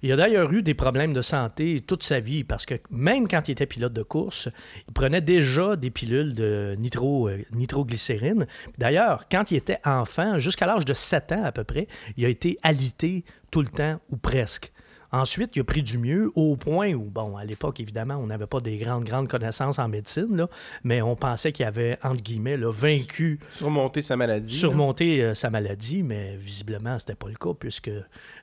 Il 0.00 0.12
a 0.12 0.16
d'ailleurs 0.16 0.52
eu 0.52 0.62
des 0.62 0.74
problèmes 0.74 1.12
de 1.12 1.22
santé 1.22 1.82
toute 1.84 2.04
sa 2.04 2.20
vie 2.20 2.44
parce 2.44 2.66
que 2.66 2.76
même 2.88 3.26
quand 3.26 3.48
il 3.48 3.52
était 3.52 3.66
pilote 3.66 3.92
de 3.92 4.04
course, 4.04 4.48
il 4.86 4.94
prenait 4.94 5.20
déjà 5.20 5.74
des 5.74 5.90
pilules 5.90 6.34
de 6.34 6.76
nitro, 6.78 7.28
nitroglycérine. 7.52 8.46
D'ailleurs, 8.78 9.24
quand 9.28 9.50
il 9.50 9.56
était 9.56 9.80
enfant, 9.84 10.38
jusqu'à 10.38 10.66
l'âge 10.66 10.84
de 10.84 10.94
7 10.94 11.32
ans 11.32 11.44
à 11.44 11.50
peu 11.50 11.64
près, 11.64 11.88
il 12.16 12.24
a 12.24 12.28
été 12.28 12.58
alité 12.62 13.24
tout 13.50 13.60
le 13.60 13.68
temps 13.68 13.98
ou 14.10 14.16
presque. 14.16 14.72
Ensuite, 15.10 15.56
il 15.56 15.60
a 15.60 15.64
pris 15.64 15.82
du 15.82 15.96
mieux 15.96 16.30
au 16.34 16.56
point 16.56 16.92
où, 16.92 17.04
bon, 17.10 17.36
à 17.36 17.44
l'époque, 17.44 17.80
évidemment, 17.80 18.16
on 18.16 18.26
n'avait 18.26 18.46
pas 18.46 18.60
des 18.60 18.76
grandes, 18.76 19.04
grandes 19.04 19.26
connaissances 19.28 19.78
en 19.78 19.88
médecine, 19.88 20.36
là, 20.36 20.48
mais 20.84 21.00
on 21.00 21.16
pensait 21.16 21.52
qu'il 21.52 21.64
avait, 21.64 21.98
entre 22.02 22.22
guillemets, 22.22 22.56
vaincu. 22.58 23.40
Surmonter 23.52 24.02
sa 24.02 24.16
maladie. 24.16 24.54
Surmonter 24.54 25.22
euh, 25.22 25.34
sa 25.34 25.48
maladie, 25.48 26.02
mais 26.02 26.36
visiblement, 26.36 26.98
c'était 26.98 27.14
pas 27.14 27.28
le 27.28 27.36
cas, 27.36 27.54
puisque 27.58 27.90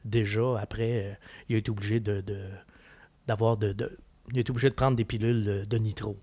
déjà, 0.03 0.59
après, 0.59 1.05
euh, 1.05 1.13
il 1.49 1.55
a 1.55 1.59
été 1.59 1.69
obligé 1.69 1.99
de, 1.99 2.23
d'avoir 3.27 3.57
de, 3.57 3.71
de- 3.73 3.97
Il 4.31 4.39
est 4.39 4.49
obligé 4.49 4.69
de 4.69 4.75
prendre 4.75 4.95
des 4.97 5.05
pilules 5.05 5.43
de, 5.43 5.65
de 5.65 5.77
nitro. 5.77 6.17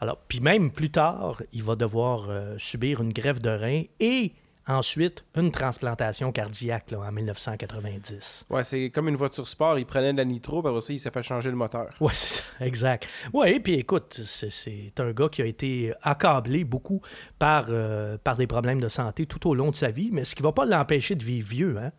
Alors, 0.00 0.18
puis 0.28 0.40
même 0.40 0.70
plus 0.70 0.90
tard, 0.90 1.42
il 1.52 1.62
va 1.62 1.76
devoir 1.76 2.26
euh, 2.28 2.56
subir 2.58 3.00
une 3.00 3.12
greffe 3.12 3.40
de 3.40 3.48
rein 3.50 3.82
et 4.00 4.32
ensuite 4.66 5.24
une 5.36 5.50
transplantation 5.50 6.30
cardiaque 6.32 6.90
là, 6.92 7.00
en 7.00 7.12
1990. 7.12 8.46
Ouais, 8.50 8.64
c'est 8.64 8.90
comme 8.90 9.08
une 9.08 9.16
voiture 9.16 9.46
sport. 9.48 9.78
Il 9.78 9.86
prenait 9.86 10.12
de 10.12 10.18
la 10.18 10.24
nitro, 10.24 10.62
puis 10.62 10.72
il 10.94 11.00
s'est 11.00 11.10
fait 11.10 11.22
changer 11.22 11.50
le 11.50 11.56
moteur. 11.56 11.88
Oui, 12.00 12.10
c'est 12.14 12.28
ça, 12.40 12.42
exact. 12.64 13.08
Oui, 13.32 13.58
puis 13.60 13.74
écoute, 13.74 14.20
c'est- 14.24 15.00
un 15.00 15.12
gars 15.12 15.28
qui 15.28 15.42
a 15.42 15.46
été 15.46 15.92
accablé 16.02 16.64
beaucoup 16.64 17.00
par, 17.38 17.66
euh, 17.70 18.16
par 18.22 18.36
des 18.36 18.46
problèmes 18.46 18.80
de 18.80 18.88
santé 18.88 19.26
tout 19.26 19.48
au 19.48 19.54
long 19.54 19.70
de 19.70 19.76
sa 19.76 19.90
vie, 19.90 20.10
mais 20.12 20.24
ce 20.24 20.34
qui 20.34 20.42
ne 20.42 20.46
va 20.48 20.52
pas 20.52 20.64
l'empêcher 20.64 21.14
de 21.14 21.24
vivre 21.24 21.48
vieux, 21.48 21.76
hein, 21.78 21.90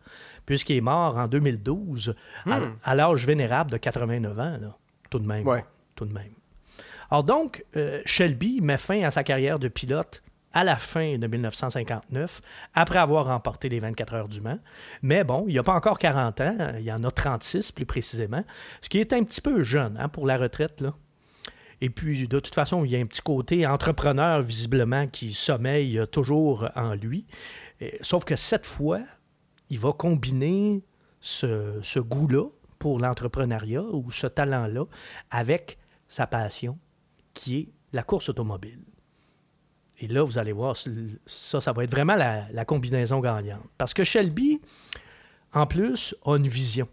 puisqu'il 0.46 0.76
est 0.76 0.80
mort 0.80 1.16
en 1.18 1.26
2012 1.28 2.14
à, 2.46 2.60
à 2.82 2.94
l'âge 2.94 3.26
vénérable 3.26 3.70
de 3.70 3.76
89 3.76 4.38
ans, 4.38 4.58
là, 4.60 4.76
tout 5.10 5.18
de 5.18 5.26
même. 5.26 5.46
Ouais. 5.46 5.64
Tout 5.94 6.06
de 6.06 6.12
même. 6.12 6.32
Alors 7.10 7.22
donc, 7.22 7.64
euh, 7.76 8.00
Shelby 8.06 8.60
met 8.60 8.78
fin 8.78 9.02
à 9.02 9.10
sa 9.12 9.22
carrière 9.22 9.58
de 9.60 9.68
pilote 9.68 10.22
à 10.54 10.64
la 10.64 10.76
fin 10.76 11.18
de 11.18 11.26
1959, 11.26 12.40
après 12.72 12.98
avoir 12.98 13.26
remporté 13.26 13.68
les 13.68 13.80
24 13.80 14.14
heures 14.14 14.28
du 14.28 14.40
Mans. 14.40 14.60
Mais 15.02 15.24
bon, 15.24 15.44
il 15.48 15.56
n'a 15.56 15.62
pas 15.62 15.74
encore 15.74 15.98
40 15.98 16.40
ans, 16.40 16.56
il 16.78 16.84
y 16.84 16.92
en 16.92 17.04
a 17.04 17.10
36 17.10 17.72
plus 17.72 17.84
précisément, 17.84 18.44
ce 18.80 18.88
qui 18.88 19.00
est 19.00 19.12
un 19.12 19.22
petit 19.24 19.40
peu 19.40 19.62
jeune 19.64 19.98
hein, 19.98 20.08
pour 20.08 20.26
la 20.26 20.38
retraite. 20.38 20.80
Là. 20.80 20.94
Et 21.80 21.90
puis, 21.90 22.28
de 22.28 22.38
toute 22.38 22.54
façon, 22.54 22.84
il 22.84 22.92
y 22.92 22.96
a 22.96 23.00
un 23.00 23.06
petit 23.06 23.20
côté 23.20 23.66
entrepreneur, 23.66 24.40
visiblement, 24.40 25.06
qui 25.08 25.34
sommeille 25.34 26.00
toujours 26.10 26.70
en 26.76 26.94
lui. 26.94 27.26
Sauf 28.00 28.24
que 28.24 28.36
cette 28.36 28.64
fois, 28.64 29.00
il 29.70 29.80
va 29.80 29.92
combiner 29.92 30.84
ce 31.20 31.98
goût-là 31.98 32.44
pour 32.78 33.00
l'entrepreneuriat 33.00 33.82
ou 33.82 34.10
ce 34.10 34.28
talent-là 34.28 34.84
avec 35.30 35.78
sa 36.08 36.26
passion, 36.26 36.78
qui 37.32 37.56
est 37.58 37.68
la 37.92 38.04
course 38.04 38.28
automobile. 38.28 38.80
Et 40.00 40.08
là, 40.08 40.22
vous 40.24 40.38
allez 40.38 40.52
voir, 40.52 40.76
ça, 41.26 41.60
ça 41.60 41.72
va 41.72 41.84
être 41.84 41.90
vraiment 41.90 42.16
la, 42.16 42.46
la 42.52 42.64
combinaison 42.64 43.20
gagnante. 43.20 43.62
Parce 43.78 43.94
que 43.94 44.02
Shelby, 44.04 44.60
en 45.52 45.66
plus, 45.66 46.14
a 46.24 46.36
une 46.36 46.48
vision. 46.48 46.88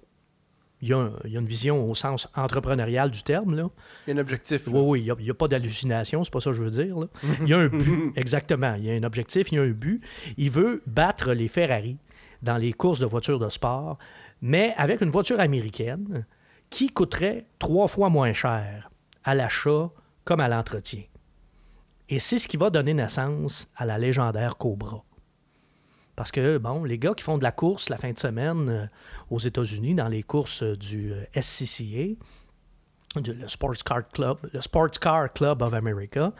Il 0.83 0.89
y 0.89 0.93
a, 0.93 0.97
un- 0.97 1.13
il 1.25 1.31
y 1.31 1.37
a 1.37 1.39
une 1.39 1.47
vision 1.47 1.89
au 1.89 1.93
sens 1.95 2.27
entrepreneurial 2.35 3.11
du 3.11 3.21
terme, 3.23 3.55
là. 3.55 3.69
Il 4.07 4.13
y 4.13 4.17
a 4.17 4.19
un 4.19 4.21
objectif. 4.21 4.65
là. 4.67 4.73
Oui, 4.73 4.81
oui, 5.01 5.13
il 5.17 5.23
n'y 5.23 5.29
a, 5.29 5.33
pas 5.33 5.47
d'hallucination, 5.47 6.23
c'est 6.23 6.31
pas 6.33 6.39
ça 6.39 6.51
que 6.51 6.55
je 6.57 6.61
veux 6.63 6.71
dire. 6.71 6.97
là. 6.99 7.07
Il 7.41 7.47
y 7.49 7.53
a 7.53 7.57
un 7.59 7.67
but, 7.67 8.13
exactement. 8.15 8.75
Il 8.75 8.85
y 8.85 8.91
a 8.91 8.93
un 8.93 9.03
objectif, 9.03 9.51
il 9.51 9.55
y 9.55 9.59
a 9.59 9.63
un 9.63 9.71
but. 9.71 10.01
Il 10.37 10.49
veut 10.51 10.81
battre 10.87 11.33
les 11.33 11.47
Ferrari 11.47 11.97
dans 12.41 12.57
les 12.57 12.73
courses 12.73 12.99
de 12.99 13.05
voitures 13.05 13.37
de 13.39 13.49
sport, 13.49 13.97
mais 14.41 14.73
avec 14.77 15.01
une 15.01 15.09
voiture 15.11 15.39
américaine 15.39 16.25
qui 16.71 16.89
coûterait 16.89 17.45
trois 17.59 17.87
fois 17.87 18.09
moins 18.09 18.33
cher 18.33 18.89
à 19.23 19.35
l'achat 19.35 19.91
comme 20.23 20.39
à 20.39 20.47
l'entretien. 20.47 21.03
Et 22.11 22.19
c'est 22.19 22.37
ce 22.37 22.47
qui 22.47 22.57
va 22.57 22.69
donner 22.69 22.93
naissance 22.93 23.69
à 23.75 23.85
la 23.85 23.97
légendaire 23.97 24.57
Cobra. 24.57 25.03
Parce 26.17 26.29
que, 26.29 26.57
bon, 26.57 26.83
les 26.83 26.99
gars 26.99 27.13
qui 27.15 27.23
font 27.23 27.37
de 27.37 27.43
la 27.43 27.53
course 27.53 27.87
la 27.89 27.97
fin 27.97 28.11
de 28.11 28.19
semaine 28.19 28.69
euh, 28.69 28.85
aux 29.29 29.39
États-Unis, 29.39 29.95
dans 29.95 30.09
les 30.09 30.21
courses 30.21 30.61
euh, 30.61 30.75
du 30.75 31.13
euh, 31.13 31.23
SCCA, 31.41 32.19
du- 33.21 33.33
le 33.33 33.47
Sports 33.47 33.81
Car 33.85 34.07
Club, 34.09 34.37
le 34.53 34.61
Sports 34.61 34.91
Car 34.99 35.31
Club 35.31 35.61
of 35.61 35.73
America. 35.73 36.33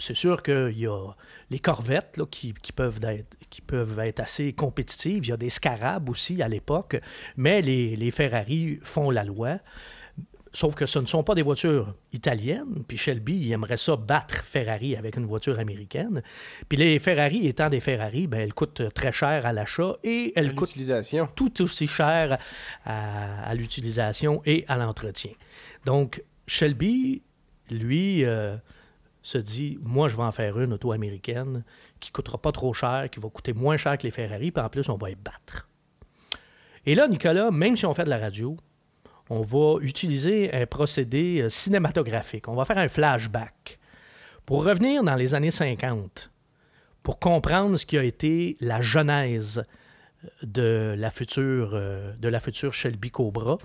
C'est 0.00 0.16
sûr 0.16 0.42
qu'il 0.42 0.76
y 0.76 0.88
a 0.88 1.12
les 1.48 1.60
corvettes 1.60 2.16
là, 2.16 2.24
qui, 2.28 2.52
peuvent 2.74 2.98
être, 3.04 3.36
qui 3.50 3.60
peuvent 3.60 4.00
être 4.00 4.18
assez 4.18 4.52
compétitives. 4.52 5.24
Il 5.24 5.28
y 5.28 5.32
a 5.32 5.36
des 5.36 5.48
Scarabs 5.48 6.08
aussi 6.10 6.42
à 6.42 6.48
l'époque, 6.48 7.00
mais 7.36 7.62
les 7.62 8.10
Ferrari 8.10 8.80
font 8.82 9.12
la 9.12 9.22
loi. 9.22 9.58
Sauf 10.52 10.74
que 10.74 10.86
ce 10.86 10.98
ne 10.98 11.06
sont 11.06 11.22
pas 11.22 11.34
des 11.34 11.42
voitures 11.42 11.94
italiennes. 12.12 12.82
Puis 12.88 12.96
Shelby, 12.96 13.34
il 13.34 13.52
aimerait 13.52 13.76
ça 13.76 13.94
battre 13.94 14.44
Ferrari 14.44 14.96
avec 14.96 15.16
une 15.16 15.24
voiture 15.24 15.60
américaine. 15.60 16.22
Puis 16.68 16.76
les 16.76 16.98
Ferrari 16.98 17.46
étant 17.46 17.68
des 17.68 17.80
Ferrari, 17.80 18.26
ben, 18.26 18.40
elles 18.40 18.54
coûtent 18.54 18.92
très 18.92 19.12
cher 19.12 19.46
à 19.46 19.52
l'achat 19.52 19.96
et 20.02 20.32
elles 20.34 20.54
coûtent 20.54 20.74
tout 21.36 21.62
aussi 21.62 21.86
cher 21.86 22.38
à, 22.84 23.44
à 23.44 23.54
l'utilisation 23.54 24.42
et 24.44 24.64
à 24.66 24.76
l'entretien. 24.76 25.30
Donc, 25.84 26.22
Shelby, 26.48 27.22
lui, 27.70 28.24
euh, 28.24 28.56
se 29.22 29.38
dit 29.38 29.78
Moi, 29.82 30.08
je 30.08 30.16
vais 30.16 30.22
en 30.22 30.32
faire 30.32 30.58
une 30.58 30.72
auto 30.72 30.92
américaine 30.92 31.64
qui 32.00 32.10
ne 32.10 32.12
coûtera 32.12 32.38
pas 32.38 32.52
trop 32.52 32.72
cher, 32.72 33.08
qui 33.10 33.20
va 33.20 33.28
coûter 33.28 33.52
moins 33.52 33.76
cher 33.76 33.96
que 33.98 34.04
les 34.04 34.10
Ferrari, 34.10 34.50
puis 34.50 34.64
en 34.64 34.68
plus, 34.68 34.88
on 34.88 34.96
va 34.96 35.08
les 35.08 35.16
battre. 35.16 35.68
Et 36.86 36.94
là, 36.94 37.08
Nicolas, 37.08 37.50
même 37.50 37.76
si 37.76 37.86
on 37.86 37.94
fait 37.94 38.04
de 38.04 38.10
la 38.10 38.18
radio, 38.18 38.56
on 39.30 39.42
va 39.42 39.76
utiliser 39.80 40.52
un 40.52 40.66
procédé 40.66 41.40
euh, 41.40 41.48
cinématographique. 41.48 42.48
On 42.48 42.54
va 42.54 42.64
faire 42.64 42.78
un 42.78 42.88
flashback 42.88 43.78
pour 44.44 44.64
revenir 44.64 45.04
dans 45.04 45.14
les 45.14 45.34
années 45.34 45.52
50, 45.52 46.32
pour 47.04 47.20
comprendre 47.20 47.76
ce 47.76 47.86
qui 47.86 47.96
a 47.96 48.02
été 48.02 48.56
la 48.60 48.82
genèse 48.82 49.64
de 50.42 50.94
la 50.98 51.10
future, 51.10 51.70
euh, 51.74 52.12
de 52.16 52.28
la 52.28 52.40
future 52.40 52.74
Shelby 52.74 53.10
Cobra, 53.10 53.58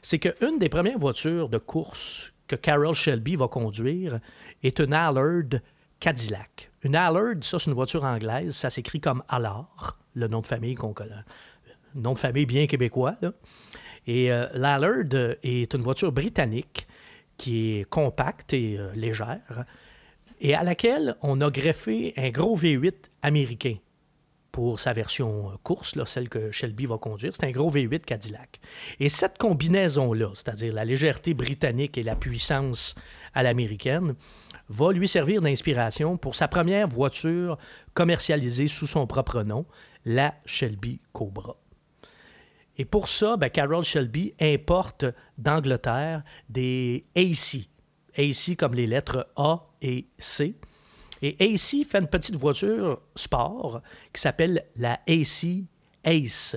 c'est 0.00 0.20
qu'une 0.20 0.58
des 0.58 0.68
premières 0.68 0.98
voitures 0.98 1.48
de 1.48 1.58
course 1.58 2.32
que 2.46 2.56
Carroll 2.56 2.94
Shelby 2.94 3.34
va 3.34 3.48
conduire 3.48 4.20
est 4.62 4.78
une 4.78 4.94
Allard 4.94 5.60
Cadillac. 6.00 6.70
Une 6.82 6.94
Allard, 6.94 7.34
ça 7.42 7.58
c'est 7.58 7.68
une 7.68 7.74
voiture 7.74 8.04
anglaise, 8.04 8.54
ça 8.54 8.70
s'écrit 8.70 9.00
comme 9.00 9.22
Allard, 9.28 9.98
le 10.14 10.28
nom 10.28 10.40
de 10.40 10.46
famille 10.46 10.76
qu'on 10.76 10.92
connaît. 10.92 11.24
Nom 11.94 12.12
de 12.12 12.18
famille 12.18 12.46
bien 12.46 12.66
québécois. 12.68 13.16
Et 14.08 14.32
euh, 14.32 14.46
l'Allard 14.54 15.04
euh, 15.12 15.34
est 15.42 15.74
une 15.74 15.82
voiture 15.82 16.12
britannique 16.12 16.88
qui 17.36 17.76
est 17.76 17.84
compacte 17.84 18.54
et 18.54 18.78
euh, 18.78 18.90
légère 18.94 19.64
et 20.40 20.54
à 20.54 20.62
laquelle 20.64 21.16
on 21.20 21.42
a 21.42 21.50
greffé 21.50 22.14
un 22.16 22.30
gros 22.30 22.56
V8 22.56 22.94
américain 23.22 23.76
pour 24.50 24.80
sa 24.80 24.94
version 24.94 25.52
course, 25.62 25.94
celle 26.06 26.30
que 26.30 26.50
Shelby 26.50 26.86
va 26.86 26.96
conduire. 26.96 27.32
C'est 27.34 27.46
un 27.46 27.50
gros 27.50 27.70
V8 27.70 28.00
Cadillac. 28.00 28.60
Et 28.98 29.10
cette 29.10 29.36
combinaison-là, 29.36 30.30
c'est-à-dire 30.34 30.72
la 30.72 30.86
légèreté 30.86 31.34
britannique 31.34 31.98
et 31.98 32.02
la 32.02 32.16
puissance 32.16 32.94
à 33.34 33.42
l'américaine, 33.42 34.14
va 34.70 34.92
lui 34.92 35.06
servir 35.06 35.42
d'inspiration 35.42 36.16
pour 36.16 36.34
sa 36.34 36.48
première 36.48 36.88
voiture 36.88 37.58
commercialisée 37.92 38.68
sous 38.68 38.86
son 38.86 39.06
propre 39.06 39.42
nom, 39.42 39.66
la 40.06 40.34
Shelby 40.46 41.00
Cobra. 41.12 41.56
Et 42.78 42.84
pour 42.84 43.08
ça, 43.08 43.36
ben, 43.36 43.50
Carroll 43.50 43.84
Shelby 43.84 44.34
importe 44.40 45.04
d'Angleterre 45.36 46.22
des 46.48 47.04
AC. 47.16 47.68
AC 48.16 48.56
comme 48.56 48.74
les 48.74 48.86
lettres 48.86 49.28
A 49.36 49.66
et 49.82 50.06
C. 50.18 50.54
Et 51.20 51.36
AC 51.40 51.84
fait 51.84 51.98
une 51.98 52.06
petite 52.06 52.36
voiture 52.36 53.00
sport 53.16 53.82
qui 54.12 54.20
s'appelle 54.20 54.64
la 54.76 55.00
AC 55.08 55.64
Ace. 56.04 56.56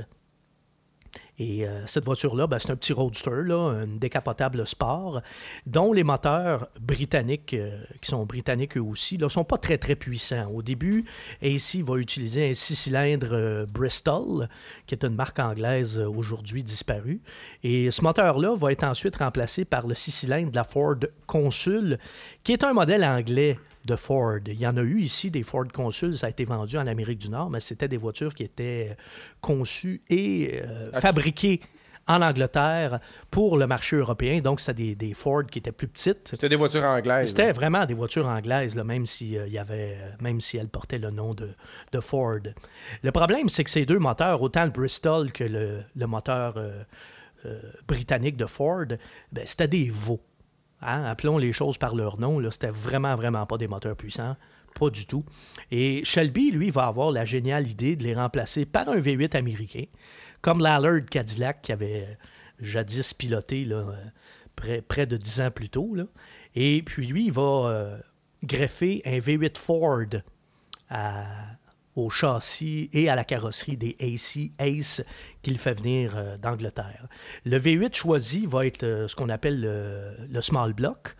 Et 1.43 1.65
euh, 1.65 1.87
cette 1.87 2.05
voiture-là, 2.05 2.45
ben, 2.45 2.59
c'est 2.59 2.69
un 2.69 2.75
petit 2.75 2.93
roadster, 2.93 3.41
là, 3.45 3.71
une 3.83 3.97
décapotable 3.97 4.67
sport, 4.67 5.21
dont 5.65 5.91
les 5.91 6.03
moteurs 6.03 6.67
britanniques, 6.79 7.55
euh, 7.55 7.81
qui 7.99 8.11
sont 8.11 8.27
britanniques 8.27 8.77
eux 8.77 8.81
aussi, 8.81 9.17
ne 9.17 9.27
sont 9.27 9.43
pas 9.43 9.57
très 9.57 9.79
très 9.79 9.95
puissants. 9.95 10.51
Au 10.53 10.61
début, 10.61 11.03
AC 11.41 11.81
va 11.83 11.97
utiliser 11.97 12.47
un 12.47 12.53
six 12.53 12.75
cylindres 12.75 13.33
euh, 13.33 13.65
Bristol, 13.65 14.49
qui 14.85 14.93
est 14.93 15.03
une 15.03 15.15
marque 15.15 15.39
anglaise 15.39 15.97
aujourd'hui 15.97 16.63
disparue. 16.63 17.21
Et 17.63 17.89
ce 17.89 18.03
moteur-là 18.03 18.55
va 18.55 18.71
être 18.71 18.83
ensuite 18.83 19.15
remplacé 19.15 19.65
par 19.65 19.87
le 19.87 19.95
six 19.95 20.11
cylindres 20.11 20.51
de 20.51 20.55
la 20.55 20.63
Ford 20.63 20.99
Consul, 21.25 21.97
qui 22.43 22.53
est 22.53 22.63
un 22.63 22.73
modèle 22.73 23.03
anglais 23.03 23.57
de 23.85 23.95
Ford. 23.95 24.39
Il 24.45 24.59
y 24.59 24.67
en 24.67 24.77
a 24.77 24.81
eu 24.81 25.01
ici 25.01 25.31
des 25.31 25.43
Ford 25.43 25.67
Consul, 25.73 26.17
ça 26.17 26.27
a 26.27 26.29
été 26.29 26.45
vendu 26.45 26.77
en 26.77 26.87
Amérique 26.87 27.19
du 27.19 27.29
Nord, 27.29 27.49
mais 27.49 27.59
c'était 27.59 27.87
des 27.87 27.97
voitures 27.97 28.33
qui 28.33 28.43
étaient 28.43 28.95
conçues 29.41 30.01
et 30.09 30.61
euh, 30.63 30.91
fabriquées 30.93 31.61
en 32.07 32.21
Angleterre 32.21 32.99
pour 33.29 33.57
le 33.57 33.67
marché 33.67 33.95
européen. 33.95 34.41
Donc, 34.41 34.59
c'était 34.59 34.73
des, 34.73 34.95
des 34.95 35.13
Ford 35.13 35.45
qui 35.45 35.59
étaient 35.59 35.71
plus 35.71 35.87
petites. 35.87 36.29
C'était 36.29 36.49
des 36.49 36.55
voitures 36.55 36.83
anglaises. 36.83 37.29
C'était 37.29 37.51
vraiment 37.51 37.85
des 37.85 37.93
voitures 37.93 38.27
anglaises, 38.27 38.75
là, 38.75 38.83
même, 38.83 39.05
si, 39.05 39.37
euh, 39.37 39.47
y 39.47 39.57
avait, 39.57 39.97
euh, 39.99 40.09
même 40.19 40.41
si 40.41 40.57
elles 40.57 40.67
portaient 40.67 40.97
le 40.97 41.11
nom 41.11 41.33
de, 41.33 41.49
de 41.91 41.99
Ford. 41.99 42.39
Le 43.03 43.11
problème, 43.11 43.49
c'est 43.49 43.63
que 43.63 43.69
ces 43.69 43.85
deux 43.85 43.99
moteurs, 43.99 44.41
autant 44.41 44.63
le 44.63 44.71
Bristol 44.71 45.31
que 45.31 45.43
le, 45.43 45.83
le 45.95 46.07
moteur 46.07 46.55
euh, 46.57 46.83
euh, 47.45 47.59
britannique 47.87 48.37
de 48.37 48.45
Ford, 48.45 48.85
ben, 49.31 49.43
c'était 49.45 49.67
des 49.67 49.89
veaux. 49.89 50.21
Hein? 50.81 51.03
Appelons 51.05 51.37
les 51.37 51.53
choses 51.53 51.77
par 51.77 51.95
leur 51.95 52.19
nom. 52.19 52.39
Là, 52.39 52.51
c'était 52.51 52.69
vraiment, 52.71 53.15
vraiment 53.15 53.45
pas 53.45 53.57
des 53.57 53.67
moteurs 53.67 53.95
puissants. 53.95 54.35
Pas 54.79 54.89
du 54.89 55.05
tout. 55.05 55.25
Et 55.69 56.03
Shelby, 56.05 56.51
lui, 56.51 56.69
va 56.69 56.87
avoir 56.87 57.11
la 57.11 57.25
géniale 57.25 57.67
idée 57.67 57.95
de 57.95 58.03
les 58.03 58.15
remplacer 58.15 58.65
par 58.65 58.87
un 58.89 58.97
V8 58.97 59.35
américain, 59.35 59.83
comme 60.41 60.59
l'Allard 60.61 61.05
Cadillac 61.09 61.61
qui 61.61 61.71
avait 61.73 62.07
euh, 62.09 62.13
jadis 62.59 63.13
piloté 63.13 63.65
là, 63.65 63.85
euh, 64.65 64.81
près, 64.87 65.05
de 65.05 65.17
dix 65.17 65.41
ans 65.41 65.51
plus 65.51 65.69
tôt. 65.69 65.95
Et 66.55 66.81
puis 66.83 67.05
lui, 67.07 67.25
il 67.25 67.31
va 67.33 67.41
euh, 67.41 67.97
greffer 68.43 69.01
un 69.05 69.17
V8 69.19 69.57
Ford 69.57 70.05
à- 70.89 71.25
au 71.95 72.09
châssis 72.09 72.89
et 72.93 73.09
à 73.09 73.15
la 73.15 73.23
carrosserie 73.23 73.77
des 73.77 73.95
AC 73.99 74.51
Ace 74.59 75.03
qu'il 75.41 75.57
fait 75.57 75.73
venir 75.73 76.13
euh, 76.15 76.37
d'Angleterre. 76.37 77.07
Le 77.45 77.59
V8 77.59 77.95
choisi 77.95 78.45
va 78.45 78.65
être 78.65 78.83
euh, 78.83 79.07
ce 79.07 79.15
qu'on 79.15 79.29
appelle 79.29 79.61
le, 79.61 80.41
small 80.41 80.73
block, 80.73 81.15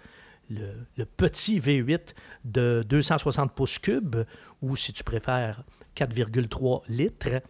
le, 0.50 0.88
le 0.96 1.06
petit 1.06 1.60
V8 1.60 2.14
de 2.46 2.86
260 2.88 3.54
pouces 3.54 3.80
cubes, 3.80 4.24
ou 4.62 4.76
si 4.76 4.94
tu 4.94 5.04
préfères 5.04 5.64
4,3 5.96 6.84
litres. 6.88 7.42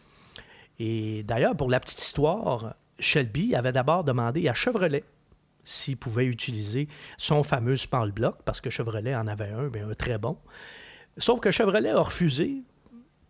Et 0.79 1.23
d'ailleurs, 1.23 1.55
pour 1.55 1.69
la 1.69 1.79
petite 1.79 2.01
histoire, 2.01 2.75
Shelby 2.99 3.55
avait 3.55 3.71
d'abord 3.71 4.03
demandé 4.03 4.47
à 4.47 4.53
Chevrolet 4.53 5.03
s'il 5.63 5.97
pouvait 5.97 6.25
utiliser 6.25 6.87
son 7.17 7.43
fameux 7.43 7.75
small 7.75 8.11
block, 8.11 8.37
parce 8.45 8.61
que 8.61 8.69
Chevrolet 8.69 9.15
en 9.15 9.27
avait 9.27 9.49
un, 9.49 9.69
mais 9.71 9.81
un 9.81 9.93
très 9.93 10.17
bon. 10.17 10.37
Sauf 11.17 11.39
que 11.39 11.51
Chevrolet 11.51 11.89
a 11.89 12.01
refusé 12.01 12.63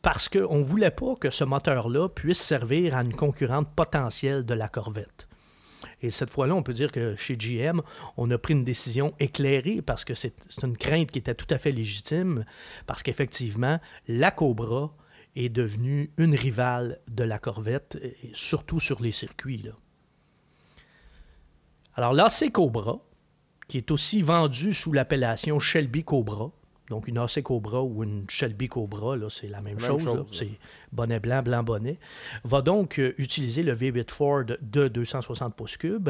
parce 0.01 0.29
qu'on 0.29 0.58
ne 0.58 0.63
voulait 0.63 0.91
pas 0.91 1.15
que 1.15 1.29
ce 1.29 1.43
moteur-là 1.43 2.10
puisse 2.10 2.39
servir 2.39 2.96
à 2.96 3.01
une 3.01 3.15
concurrente 3.15 3.70
potentielle 3.75 4.46
de 4.46 4.53
la 4.53 4.67
Corvette. 4.67 5.27
Et 6.01 6.10
cette 6.10 6.31
fois-là, 6.31 6.55
on 6.55 6.63
peut 6.63 6.74
dire 6.74 6.91
que 6.91 7.15
chez 7.15 7.38
GM, 7.38 7.81
on 8.17 8.29
a 8.31 8.38
pris 8.38 8.53
une 8.53 8.63
décision 8.63 9.13
éclairée 9.20 9.81
parce 9.81 10.03
que 10.03 10.15
c'est 10.15 10.34
une 10.63 10.77
crainte 10.77 11.12
qui 11.12 11.20
était 11.20 11.36
tout 11.36 11.51
à 11.53 11.60
fait 11.60 11.72
légitime, 11.72 12.46
parce 12.88 13.03
qu'effectivement, 13.03 13.79
la 14.08 14.31
Cobra 14.31 14.96
est 15.36 15.50
devenue 15.50 16.12
une 16.17 16.36
rivale 16.36 17.00
de 17.08 17.24
la 17.24 17.39
Corvette, 17.39 17.98
et 18.01 18.31
surtout 18.34 18.79
sur 18.79 19.01
les 19.01 19.12
circuits. 19.12 19.62
Là. 19.62 19.72
Alors 21.96 22.15
Cobra, 22.51 23.00
qui 23.67 23.77
est 23.77 23.91
aussi 23.91 24.22
vendu 24.22 24.74
sous 24.74 24.91
l'appellation 24.91 25.60
Shelby 25.60 26.03
Cobra, 26.03 26.51
donc 26.91 27.07
une 27.07 27.17
AC 27.17 27.41
Cobra 27.41 27.81
ou 27.81 28.03
une 28.03 28.25
Shelby 28.29 28.67
Cobra, 28.67 29.15
là, 29.15 29.29
c'est 29.29 29.48
la 29.48 29.62
même, 29.62 29.79
chose. 29.79 30.25
C'est 30.33 30.51
bonnet 30.91 31.21
blanc, 31.21 31.41
blanc 31.41 31.63
bonnet. 31.63 31.98
Va 32.43 32.62
donc 32.62 33.00
euh, 33.00 33.13
utiliser 33.17 33.63
le 33.63 33.74
V8 33.74 34.12
Ford 34.12 34.43
de 34.43 34.88
260 34.89 35.55
pouces 35.55 35.77
cubes. 35.77 36.10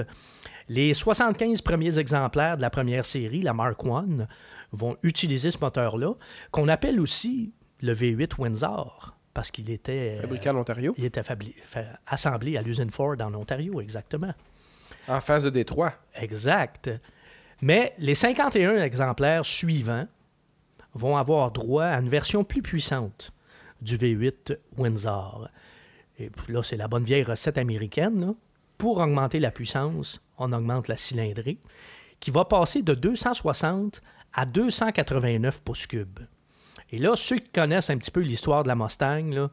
Les 0.70 0.96
75 0.96 1.62
premiers 1.62 2.00
exemplaires 2.00 2.58
de 2.58 2.64
la 2.64 2.72
première 2.72 3.06
série, 3.06 3.44
la 3.44 3.54
Mark 3.54 3.80
I, 3.86 4.24
vont 4.72 4.98
utiliser 5.04 5.52
ce 5.52 5.60
moteur-là, 5.60 6.16
qu'on 6.50 6.68
appelle 6.68 7.00
aussi 7.00 7.54
le 7.82 7.94
V8 7.94 8.40
Windsor, 8.40 9.16
parce 9.36 9.52
qu'il 9.52 9.70
était, 9.70 10.18
euh, 10.18 10.22
Fabriqué 10.22 10.50
en 10.50 10.56
Ontario. 10.56 10.96
il 10.98 11.06
était 11.06 11.22
assemblé 12.08 12.58
à 12.58 12.64
l'usine 12.64 12.90
Ford 12.90 13.18
en 13.22 13.36
Ontario, 13.36 13.82
exactement. 13.82 14.34
En 15.08 15.22
face 15.22 15.44
de 15.44 15.52
Détroit. 15.52 15.94
Exact. 16.16 16.90
Mais 17.62 17.94
les 18.00 18.16
51 18.16 18.82
exemplaires 18.82 19.46
suivants 19.46 20.08
vont 20.94 21.18
avoir 21.18 21.52
droit 21.52 21.86
à 21.86 22.00
une 22.00 22.10
version 22.10 22.44
plus 22.44 22.62
puissante 22.62 23.32
du 23.82 23.98
V8 23.98 24.58
Windsor. 24.78 25.50
Et 26.20 26.30
là, 26.50 26.62
c'est 26.64 26.78
la 26.78 26.88
bonne 26.88 27.04
vieille 27.04 27.24
recette 27.24 27.58
américaine. 27.58 28.36
Pour 28.78 28.98
augmenter 28.98 29.40
la 29.40 29.52
puissance, 29.52 30.22
on 30.38 30.52
augmente 30.54 30.88
la 30.88 30.98
cylindrée, 30.98 31.58
qui 32.20 32.32
va 32.32 32.46
passer 32.46 32.82
de 32.82 32.94
260 32.94 34.02
à 34.34 34.46
289 34.46 35.62
pouces 35.62 35.88
cubes. 35.88 36.20
Et 36.92 36.98
là, 36.98 37.16
ceux 37.16 37.38
qui 37.38 37.50
connaissent 37.50 37.90
un 37.90 37.98
petit 37.98 38.12
peu 38.12 38.22
l'histoire 38.22 38.64
de 38.64 38.68
la 38.68 38.76
Mustang, 38.76 39.50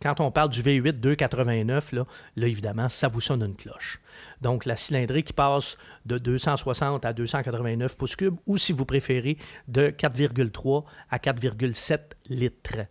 quand 0.00 0.20
on 0.20 0.30
parle 0.30 0.50
du 0.50 0.62
V8 0.62 1.00
289, 1.00 1.92
là, 1.92 2.04
évidemment, 2.36 2.88
ça 2.88 3.08
vous 3.08 3.20
sonne 3.20 3.42
une 3.42 3.56
cloche. 3.56 4.00
Donc, 4.40 4.64
la 4.66 4.76
cylindrée 4.76 5.22
qui 5.22 5.32
passe 5.32 5.76
de 6.06 6.18
260 6.18 7.04
à 7.04 7.12
289 7.12 7.96
pouces 7.96 8.16
cubes, 8.16 8.36
ou 8.46 8.58
si 8.58 8.72
vous 8.72 8.84
préférez, 8.84 9.38
de 9.68 9.88
4,3 9.88 10.84
à 11.10 11.18
4,7 11.18 12.00
litres. 12.28 12.86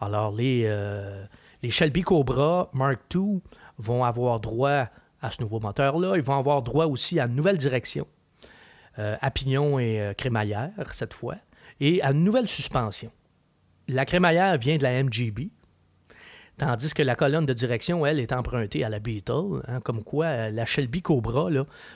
Alors, 0.00 0.32
les, 0.32 0.64
euh, 0.66 1.24
les 1.62 1.70
Shelby 1.70 2.02
Cobra 2.02 2.70
Mark 2.72 3.00
II 3.14 3.40
vont 3.78 4.04
avoir 4.04 4.40
droit 4.40 4.88
à 5.22 5.30
ce 5.30 5.42
nouveau 5.42 5.60
moteur-là. 5.60 6.16
Ils 6.16 6.22
vont 6.22 6.38
avoir 6.38 6.62
droit 6.62 6.86
aussi 6.86 7.20
à 7.20 7.26
une 7.26 7.34
nouvelle 7.34 7.58
direction, 7.58 8.06
euh, 8.98 9.16
à 9.20 9.30
pignon 9.30 9.78
et 9.78 10.00
euh, 10.00 10.14
crémaillère 10.14 10.92
cette 10.92 11.14
fois, 11.14 11.36
et 11.80 12.02
à 12.02 12.10
une 12.10 12.24
nouvelle 12.24 12.48
suspension. 12.48 13.10
La 13.92 14.04
crémaillère 14.04 14.56
vient 14.58 14.76
de 14.76 14.82
la 14.82 15.02
MGB, 15.02 15.50
tandis 16.58 16.94
que 16.94 17.02
la 17.02 17.14
colonne 17.16 17.46
de 17.46 17.52
direction, 17.52 18.06
elle, 18.06 18.20
est 18.20 18.32
empruntée 18.32 18.84
à 18.84 18.88
la 18.88 18.98
Beetle. 18.98 19.62
hein, 19.66 19.80
comme 19.80 20.04
quoi, 20.04 20.26
euh, 20.26 20.50
la 20.50 20.66
Shelby 20.66 21.02
Cobra, 21.02 21.48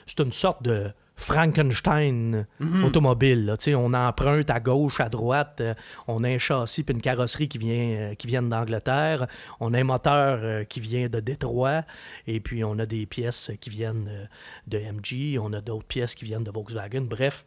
c'est 0.05 0.19
une 0.19 0.31
sorte 0.31 0.63
de 0.63 0.91
Frankenstein 1.15 2.45
automobile. 2.83 3.45
là. 3.45 3.57
Tu 3.57 3.65
sais, 3.65 3.75
On 3.75 3.93
emprunte 3.93 4.49
à 4.49 4.59
gauche, 4.59 4.99
à 4.99 5.09
droite. 5.09 5.61
euh, 5.61 5.73
on 6.07 6.23
a 6.23 6.29
un 6.29 6.37
châssis 6.37 6.83
puis 6.83 6.93
une 6.93 7.01
carrosserie 7.01 7.47
qui, 7.47 7.57
vient, 7.57 7.89
euh, 7.97 8.15
qui 8.15 8.27
viennent 8.27 8.49
d'Angleterre. 8.49 9.27
On 9.59 9.73
a 9.73 9.79
un 9.79 9.83
moteur 9.83 10.39
euh, 10.41 10.63
qui 10.65 10.79
vient 10.79 11.07
de 11.07 11.19
Détroit. 11.19 11.83
Et 12.27 12.39
puis, 12.39 12.63
on 12.63 12.77
a 12.79 12.85
des 12.85 13.05
pièces 13.05 13.51
qui 13.61 13.69
viennent 13.69 14.29
de 14.67 14.77
MG. 14.77 15.39
On 15.39 15.53
a 15.53 15.61
d'autres 15.61 15.87
pièces 15.87 16.15
qui 16.15 16.25
viennent 16.25 16.43
de 16.43 16.51
Volkswagen. 16.51 17.01
Bref, 17.01 17.45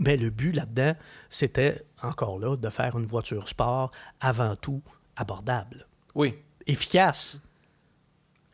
ben, 0.00 0.20
le 0.20 0.30
but 0.30 0.52
là-dedans, 0.52 0.94
c'était 1.30 1.82
encore 2.02 2.38
là 2.38 2.56
de 2.56 2.70
faire 2.70 2.96
une 2.98 3.06
voiture 3.06 3.48
sport 3.48 3.90
avant 4.20 4.56
tout 4.56 4.82
abordable, 5.16 5.86
Oui, 6.14 6.34
efficace, 6.66 7.40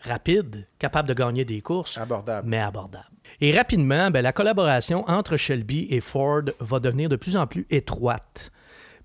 rapide, 0.00 0.66
capable 0.78 1.08
de 1.08 1.14
gagner 1.14 1.44
des 1.44 1.60
courses, 1.60 1.98
abordable. 1.98 2.48
mais 2.48 2.60
abordable. 2.60 3.06
Et 3.40 3.56
rapidement, 3.56 4.10
ben, 4.10 4.22
la 4.22 4.32
collaboration 4.32 5.04
entre 5.08 5.36
Shelby 5.36 5.86
et 5.90 6.00
Ford 6.00 6.42
va 6.60 6.78
devenir 6.80 7.08
de 7.08 7.16
plus 7.16 7.36
en 7.36 7.46
plus 7.46 7.66
étroite. 7.70 8.50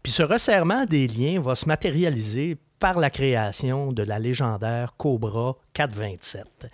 Puis 0.03 0.11
ce 0.11 0.23
resserrement 0.23 0.85
des 0.85 1.07
liens 1.07 1.41
va 1.41 1.55
se 1.55 1.65
matérialiser 1.67 2.57
par 2.79 2.97
la 2.99 3.09
création 3.09 3.91
de 3.91 4.03
la 4.03 4.19
légendaire 4.19 4.95
Cobra 4.95 5.55
427, 5.73 6.69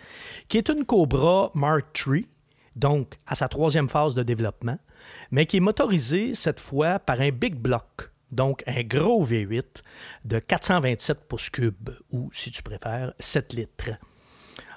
qui 0.47 0.58
est 0.58 0.69
une 0.69 0.86
Cobra 0.86 1.49
Mark 1.56 1.86
III, 2.08 2.28
donc 2.75 3.15
à 3.27 3.35
sa 3.35 3.47
troisième 3.47 3.89
phase 3.89 4.15
de 4.15 4.23
développement, 4.23 4.77
mais 5.31 5.45
qui 5.45 5.57
est 5.57 5.61
motorisée 5.61 6.33
cette 6.33 6.59
fois 6.59 6.99
par 6.99 7.21
un 7.21 7.29
Big 7.29 7.55
Block, 7.55 8.11
donc 8.31 8.63
un 8.67 8.83
gros 8.83 9.25
V8 9.25 9.81
de 10.25 10.39
427 10.39 11.25
pouces 11.27 11.49
cubes, 11.49 11.91
ou 12.11 12.29
si 12.33 12.51
tu 12.51 12.63
préfères, 12.63 13.13
7 13.19 13.53
litres. 13.53 13.91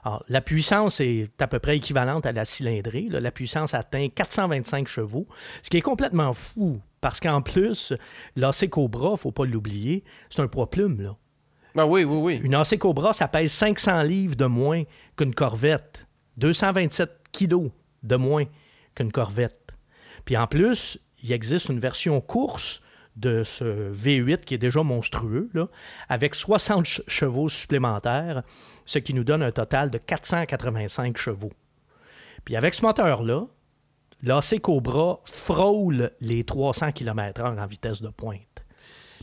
Alors, 0.05 0.25
la 0.29 0.41
puissance 0.41 1.01
est 1.01 1.31
à 1.41 1.47
peu 1.49 1.59
près 1.59 1.77
équivalente 1.77 2.25
à 2.25 2.33
la 2.33 2.45
cylindrée. 2.45 3.07
là. 3.11 3.21
La 3.21 3.33
puissance 3.33 3.75
atteint 3.75 4.09
425 4.09 4.87
chevaux, 4.87 5.27
ce 5.63 5.71
qui 5.71 5.77
est 5.77 5.83
complètement 5.83 6.33
fou, 6.33 6.81
parce 7.01 7.21
qu'en 7.21 7.43
plus, 7.43 7.93
l'AC 8.37 8.71
Cobra, 8.71 9.17
faut 9.17 9.33
pas 9.33 9.45
l'oublier, 9.45 10.05
c'est 10.31 10.41
un 10.41 10.49
poids 10.49 10.71
plume. 10.71 11.01
Là. 11.01 11.17
Ah 11.77 11.87
oui, 11.87 12.05
oui, 12.05 12.17
oui. 12.17 12.41
Une 12.43 12.55
AC 12.55 12.79
Cobra, 12.79 13.13
ça 13.13 13.29
pèse 13.29 13.53
500 13.53 14.03
livres 14.03 14.37
de 14.37 14.47
moins 14.47 14.83
qu'une 15.17 15.35
Corvette. 15.35 16.07
227 16.39 17.11
kilos 17.33 17.71
de 18.03 18.17
moins 18.17 18.45
qu'une 18.95 19.13
Corvette. 19.13 19.73
Puis 20.25 20.37
en 20.37 20.47
plus, 20.47 20.99
il 21.23 21.33
existe 21.33 21.69
une 21.69 21.79
version 21.81 22.21
course 22.21 22.83
de 23.17 23.43
ce 23.43 23.93
V8 23.93 24.45
qui 24.45 24.55
est 24.55 24.59
déjà 24.59 24.83
monstrueux, 24.85 25.51
avec 26.09 26.35
60 26.37 26.87
ch- 26.87 27.03
chevaux 27.09 27.49
supplémentaires, 27.49 28.43
ce 28.85 28.99
qui 29.01 29.13
nous 29.15 29.25
donne 29.25 29.43
un 29.43 29.51
total 29.51 29.91
de 29.91 29.99
485 29.99 31.17
chevaux. 31.17 31.53
Puis 32.45 32.55
avec 32.57 32.75
ce 32.75 32.83
moteur-là, 32.83 33.47
l'AC 34.23 34.61
Cobra 34.61 35.21
frôle 35.25 36.13
les 36.21 36.45
300 36.45 36.93
km/h 36.93 37.59
en 37.61 37.67
vitesse 37.67 38.01
de 38.03 38.09
pointe. 38.09 38.41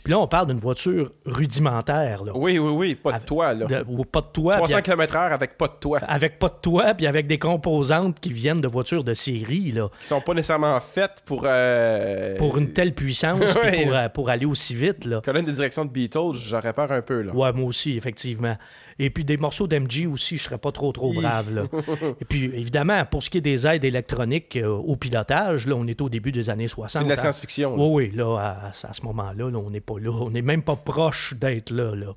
Puis 0.06 0.12
là, 0.12 0.20
on 0.20 0.28
parle 0.28 0.46
d'une 0.46 0.60
voiture 0.60 1.12
rudimentaire. 1.26 2.24
Là. 2.24 2.32
Oui, 2.36 2.60
oui, 2.60 2.70
oui. 2.72 2.94
Pas 2.96 3.10
de 3.10 3.16
Avec- 3.16 3.26
toit, 3.28 3.54
là. 3.56 3.66
De- 3.66 3.86
ou 3.88 4.06
pas 4.06 4.22
de 4.22 4.28
toit. 4.28 4.58
300 4.58 4.76
puis 4.76 4.84
km/h 4.84 5.32
avec 5.34 5.58
pas 5.58 5.68
de 5.68 5.74
toit. 5.80 6.00
avec 6.08 6.38
pas 6.38 6.50
de 6.50 6.54
toit, 6.62 6.94
puis 6.94 7.08
avec 7.08 7.26
des 7.26 7.40
composantes 7.40 8.20
qui 8.20 8.32
viennent 8.32 8.62
de 8.62 8.68
voitures 8.68 9.04
de 9.04 9.16
série, 9.16 9.72
là, 9.72 9.90
Qui 10.00 10.06
sont 10.06 10.22
pas 10.22 10.36
nécessairement 10.36 10.80
faites 10.80 11.24
pour. 11.26 11.42
Euh... 11.46 12.38
pour 12.38 12.58
une 12.60 12.72
telle 12.72 12.94
puissance, 12.94 13.40
puis 13.40 13.48
Ouais. 13.64 13.84
pour, 13.86 13.96
euh, 13.96 14.10
pour 14.10 14.30
aller 14.30 14.46
aussi 14.46 14.76
vite. 14.76 15.06
Là. 15.06 15.22
Colonne 15.26 15.46
de 15.46 15.52
direction 15.52 15.86
de 15.86 15.90
Beatles, 15.90 16.34
j'aurais 16.36 16.74
peur 16.74 16.92
un 16.92 17.02
peu, 17.02 17.22
là. 17.24 17.34
Ouais, 17.34 17.52
moi 17.52 17.68
aussi, 17.68 17.98
effectivement. 17.98 18.56
Et 18.98 19.10
puis 19.10 19.26
des 19.26 19.36
morceaux 19.36 19.68
d'MG 19.68 20.08
aussi, 20.10 20.38
je 20.38 20.44
serais 20.44 20.58
pas 20.58 20.72
trop, 20.72 20.92
trop 20.94 21.14
brave. 21.14 21.54
Là. 21.54 21.64
Et 22.22 22.26
puis, 22.26 22.46
évidemment, 22.46 23.04
pour 23.06 23.24
ce 23.24 23.30
qui 23.30 23.40
est 23.40 23.42
des 23.42 23.68
aides 23.68 23.84
électroniques 23.84 24.56
euh, 24.56 24.70
au 24.70 24.96
pilotage, 24.96 25.68
là, 25.68 25.76
on 25.76 25.86
est 25.86 26.00
au 26.00 26.08
début 26.08 26.32
des 26.32 26.50
années 26.50 26.70
60. 26.70 27.02
C'est 27.02 27.04
de 27.04 27.10
la 27.10 27.20
hein. 27.20 27.22
science-fiction. 27.22 27.76
Oui, 27.76 28.10
oui, 28.10 28.16
là, 28.16 28.38
à, 28.38 28.68
à 28.70 28.94
ce 28.94 29.02
moment-là, 29.04 29.50
là, 29.50 29.58
on 29.58 29.70
n'est 29.70 29.82
pas 29.82 30.00
là. 30.00 30.12
On 30.12 30.30
n'est 30.30 30.42
même 30.42 30.64
pas 30.64 30.78
proche 30.78 31.34
d'être 31.34 31.72
là, 31.72 31.94
là. 31.94 32.16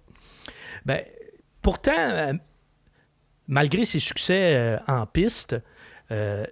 Ben, 0.87 1.03
pourtant, 1.63 1.91
euh, 1.97 2.33
malgré 3.49 3.85
ses 3.85 4.01
succès 4.01 4.55
euh, 4.55 4.79
en 4.87 5.07
piste, 5.07 5.57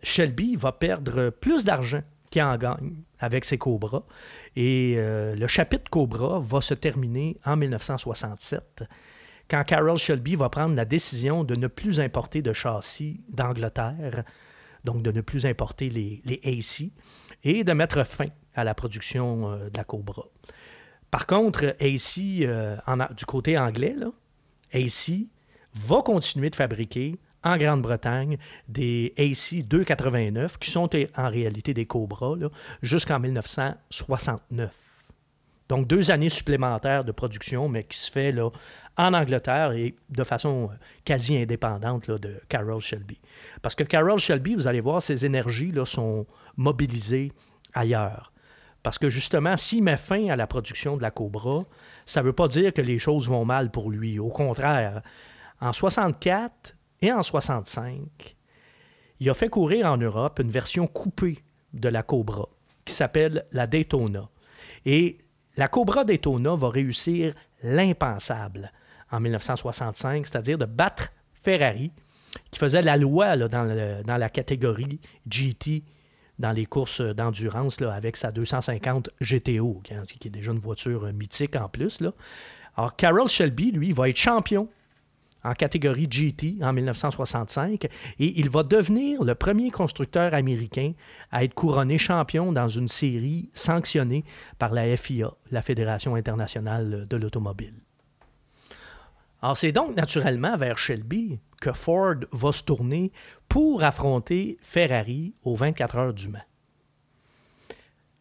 Shelby 0.03 0.55
va 0.55 0.73
perdre 0.73 1.31
plus 1.31 1.65
d'argent 1.65 2.03
qu'il 2.31 2.43
en 2.43 2.59
gagne 2.59 2.97
avec 3.21 3.47
ses 3.47 3.57
Cobras. 3.57 4.03
Et 4.55 4.97
le 4.99 5.47
chapitre 5.47 5.89
Cobra 5.89 6.41
va 6.41 6.61
se 6.61 6.75
terminer 6.75 7.39
en 7.43 7.57
1967, 7.57 8.85
quand 9.49 9.63
Carroll 9.65 9.99
Shelby 9.99 10.35
va 10.35 10.49
prendre 10.49 10.75
la 10.75 10.85
décision 10.85 11.45
de 11.45 11.55
ne 11.55 11.67
plus 11.67 12.01
importer 12.01 12.43
de 12.43 12.53
châssis 12.53 13.21
d'Angleterre, 13.29 14.25
donc 14.85 15.03
de 15.03 15.13
ne 15.13 15.21
plus 15.21 15.47
importer 15.47 15.91
les, 15.91 16.23
les 16.25 16.41
AC, 16.45 16.91
et 17.45 17.65
de 17.65 17.73
mettre 17.73 18.05
fin 18.05 18.29
à 18.55 18.65
la 18.65 18.75
production 18.75 19.51
euh, 19.51 19.71
de 19.71 19.77
la 19.77 19.85
Cobra. 19.85 20.25
Par 21.11 21.27
contre, 21.27 21.77
AC, 21.81 22.43
euh, 22.43 22.77
du 23.17 23.25
côté 23.27 23.57
anglais, 23.57 23.95
là, 23.97 24.11
va 25.75 26.03
continuer 26.03 26.51
de 26.51 26.57
fabriquer 26.57 27.19
en 27.45 27.57
Grande-Bretagne 27.57 28.39
des 28.69 29.15
AC 29.17 29.63
289 29.65 30.59
qui 30.59 30.71
sont 30.71 30.89
eh, 30.93 31.09
en 31.17 31.29
réalité 31.29 31.75
des 31.75 31.87
Cobra 31.87 32.35
là, 32.37 32.49
jusqu'en 32.83 33.21
1969. 33.21 34.86
Donc 35.68 35.87
deux 35.87 36.11
années 36.11 36.29
supplémentaires 36.29 37.05
de 37.05 37.12
production, 37.12 37.68
mais 37.68 37.85
qui 37.85 37.98
se 37.98 38.11
fait 38.11 38.35
en 38.96 39.14
Angleterre 39.14 39.72
et 39.72 39.94
de 40.09 40.24
façon 40.24 40.70
euh, 40.72 40.76
quasi 41.05 41.37
indépendante 41.37 42.11
de 42.11 42.40
Carroll 42.48 42.81
Shelby. 42.81 43.20
Parce 43.62 43.74
que 43.74 43.85
Carroll 43.85 44.18
Shelby, 44.18 44.55
vous 44.55 44.66
allez 44.66 44.81
voir, 44.81 45.02
ses 45.02 45.26
énergies 45.26 45.72
là, 45.72 45.85
sont 45.85 46.26
mobilisées 46.57 47.33
ailleurs. 47.74 48.33
Parce 48.83 48.98
que 48.98 49.11
justement, 49.11 49.57
s'il 49.57 49.83
met 49.83 49.96
fin 49.96 50.29
à 50.29 50.37
la 50.37 50.46
production 50.46 50.96
de 50.96 51.02
la 51.02 51.11
Cobra, 51.11 51.62
ça 52.05 52.20
ne 52.20 52.26
veut 52.26 52.33
pas 52.33 52.48
dire 52.48 52.72
que 52.72 52.81
les 52.81 53.00
choses 53.00 53.29
vont 53.29 53.44
mal 53.44 53.70
pour 53.70 53.90
lui. 53.90 54.18
Au 54.20 54.29
contraire, 54.29 55.02
en 55.61 55.72
64 55.72 56.76
et 57.02 57.12
en 57.12 57.22
65, 57.22 58.37
il 59.18 59.29
a 59.29 59.35
fait 59.35 59.48
courir 59.48 59.87
en 59.87 59.96
Europe 59.96 60.38
une 60.38 60.50
version 60.50 60.87
coupée 60.87 61.42
de 61.72 61.88
la 61.88 62.02
Cobra 62.02 62.48
qui 62.85 62.94
s'appelle 62.94 63.46
la 63.50 63.66
Daytona. 63.66 64.29
Et 64.85 65.18
la 65.57 65.69
Cobra 65.69 66.05
Daytona 66.05 66.55
va 66.55 66.69
réussir 66.69 67.35
l'impensable 67.62 68.73
en 69.11 69.21
1965, 69.21 70.27
c'est-à-dire 70.27 70.59
de 70.59 70.66
battre 70.66 71.11
Ferrari, 71.33 71.92
qui 72.51 72.59
faisait 72.59 72.83
la 72.83 72.97
loi 72.97 73.37
dans, 73.37 73.64
la 74.05 74.29
catégorie 74.29 75.01
GT 75.29 75.85
dans 76.38 76.53
les 76.53 76.66
courses 76.66 77.01
d'endurance 77.01 77.81
avec 77.81 78.16
sa 78.16 78.31
250 78.31 79.11
GTO, 79.23 79.81
qui, 79.85 80.29
est 80.29 80.31
déjà 80.31 80.53
une 80.53 80.59
voiture 80.59 81.11
mythique 81.12 81.57
en 81.57 81.69
plus. 81.69 82.03
Alors, 82.77 82.95
Carroll 82.97 83.29
Shelby, 83.29 83.73
lui, 83.73 83.92
va 83.92 84.09
être 84.09 84.19
champion 84.19 84.69
en 85.47 85.55
catégorie 85.55 86.09
GT 86.11 86.59
en 86.63 86.73
1965 86.73 87.85
et 87.85 88.41
il 88.41 88.51
va 88.51 88.63
devenir 88.63 89.23
le 89.23 89.35
premier 89.35 89.71
constructeur 89.71 90.35
américain 90.35 90.93
à 91.31 91.45
être 91.45 91.55
couronné 91.55 91.99
champion 91.99 92.53
dans 92.53 92.69
une 92.69 92.89
série 92.89 93.51
sanctionnée 93.55 94.25
par 94.59 94.73
la 94.73 94.97
FIA, 94.97 95.31
la 95.51 95.63
Fédération 95.63 96.17
internationale 96.17 97.07
de 97.09 97.17
l'automobile. 97.17 97.75
Alors 99.43 99.57
c'est 99.57 99.73
donc 99.73 99.95
naturellement 99.95 100.57
vers 100.57 100.79
Shelby 100.79 101.39
que 101.61 101.73
Ford 101.73 102.17
va 102.33 102.53
se 102.53 102.65
tourner 102.65 103.13
pour 103.49 103.85
affronter 103.85 104.59
Ferrari 104.61 105.35
aux 105.43 105.55
24 105.55 105.97
heures 105.97 106.15
du 106.15 106.29
Mans. 106.29 106.41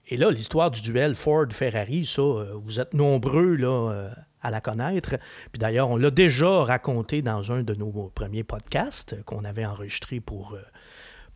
Et 0.08 0.18
là, 0.18 0.30
l'histoire 0.30 0.70
du 0.70 0.82
duel 0.82 1.16
Ford-Ferrari, 1.16 2.06
ça, 2.06 2.22
euh, 2.22 2.54
vous 2.64 2.80
êtes 2.80 2.94
nombreux 2.94 3.56
là, 3.56 3.92
euh, 3.92 4.10
à 4.46 4.52
la 4.52 4.62
connaître. 4.62 5.16
Puis 5.52 5.60
d'ailleurs, 5.60 5.90
on 5.90 5.98
l'a 5.98 6.12
déjà 6.12 6.64
raconté 6.64 7.22
dans 7.22 7.52
un 7.52 7.64
de 7.64 7.74
nos 7.74 8.10
premiers 8.14 8.44
podcasts 8.44 9.22
qu'on 9.26 9.44
avait 9.44 9.66
enregistré 9.66 10.20
pour, 10.20 10.54
euh, 10.54 10.62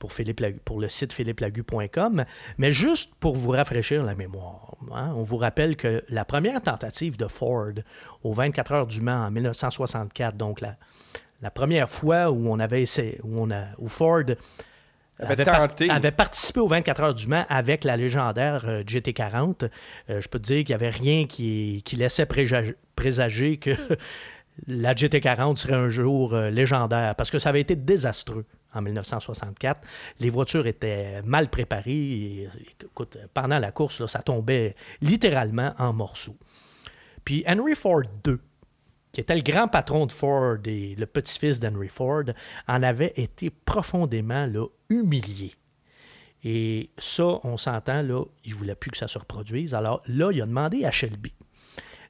Philippe 0.07 0.63
pour 0.63 0.79
le 0.79 0.87
site 0.87 1.11
philippelagu.com. 1.11 2.23
Mais 2.57 2.71
juste 2.71 3.13
pour 3.19 3.35
vous 3.35 3.49
rafraîchir 3.49 4.03
la 4.03 4.15
mémoire, 4.15 4.75
hein, 4.93 5.11
on 5.15 5.23
vous 5.23 5.37
rappelle 5.37 5.75
que 5.75 6.03
la 6.07 6.23
première 6.23 6.61
tentative 6.61 7.17
de 7.17 7.27
Ford 7.27 7.73
aux 8.23 8.33
24 8.33 8.71
heures 8.71 8.87
du 8.87 9.01
Mans 9.01 9.25
en 9.25 9.31
1964, 9.31 10.37
donc 10.37 10.61
la, 10.61 11.51
première 11.51 11.89
fois 11.89 12.31
où 12.31 12.47
on 12.49 12.59
avait 12.59 12.83
essayé, 12.83 13.19
on 13.23 13.51
a, 13.51 13.65
où 13.79 13.89
Ford 13.89 14.23
Avait 15.19 15.43
par- 15.43 15.67
tenté. 15.67 15.89
avait 15.89 16.11
participé 16.11 16.59
aux 16.59 16.67
24 16.67 17.03
heures 17.03 17.13
du 17.13 17.27
Mans 17.27 17.45
avec 17.49 17.83
la 17.83 17.97
légendaire 17.97 18.63
euh, 18.67 18.83
GT40. 18.83 19.69
Euh, 20.09 20.21
je 20.21 20.27
peux 20.29 20.39
te 20.39 20.43
dire 20.45 20.57
qu'il 20.63 20.69
n'y 20.69 20.73
avait 20.81 20.89
rien 20.89 21.25
qui, 21.25 21.81
qui 21.85 21.95
laissait 21.97 22.25
présager 22.25 23.57
que 23.57 23.71
la 24.67 24.93
GT40 24.93 25.57
serait 25.57 25.75
un 25.75 25.89
jour 25.89 26.33
euh, 26.33 26.49
légendaire 26.49 27.15
parce 27.15 27.31
que 27.31 27.39
ça 27.39 27.49
avait 27.49 27.61
été 27.61 27.75
désastreux 27.75 28.45
en 28.73 28.81
1964. 28.81 29.81
Les 30.19 30.29
voitures 30.29 30.67
étaient 30.67 31.21
mal 31.23 31.49
préparées. 31.49 31.91
et, 31.91 32.49
écoute, 32.81 33.17
pendant 33.33 33.59
la 33.59 33.71
course, 33.71 33.99
là, 33.99 34.07
ça 34.07 34.19
tombait 34.19 34.75
littéralement 35.01 35.73
en 35.79 35.91
morceaux. 35.91 36.37
Puis 37.25 37.43
Henry 37.47 37.75
Ford 37.75 38.03
II, 38.25 38.37
qui 39.11 39.21
était 39.21 39.35
le 39.35 39.41
grand 39.41 39.67
patron 39.67 40.05
de 40.05 40.11
Ford 40.11 40.57
et 40.65 40.95
le 40.95 41.05
petit-fils 41.05 41.59
d'Henry 41.59 41.89
Ford, 41.89 42.25
en 42.67 42.83
avait 42.83 43.13
été 43.15 43.49
profondément 43.49 44.45
là, 44.45 44.65
humilié. 44.89 45.53
Et 46.43 46.91
ça, 46.97 47.39
on 47.43 47.57
s'entend, 47.57 48.01
il 48.01 48.51
ne 48.51 48.55
voulait 48.55 48.75
plus 48.75 48.91
que 48.91 48.97
ça 48.97 49.07
se 49.07 49.19
reproduise. 49.19 49.73
Alors 49.73 50.01
là, 50.07 50.31
il 50.31 50.41
a 50.41 50.45
demandé 50.45 50.85
à 50.85 50.91
Shelby 50.91 51.33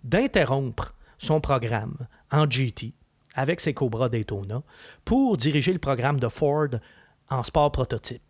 d'interrompre 0.04 0.96
son 1.18 1.42
programme 1.42 1.98
en 2.32 2.50
GT 2.50 2.94
avec 3.34 3.60
ses 3.60 3.74
Cobra 3.74 4.10
Daytona 4.10 4.64
pour 5.06 5.38
diriger 5.38 5.74
le 5.74 5.80
programme 5.80 6.20
de 6.20 6.28
Ford 6.28 6.70
en 7.30 7.44
sport 7.44 7.72
prototype. 7.72 8.22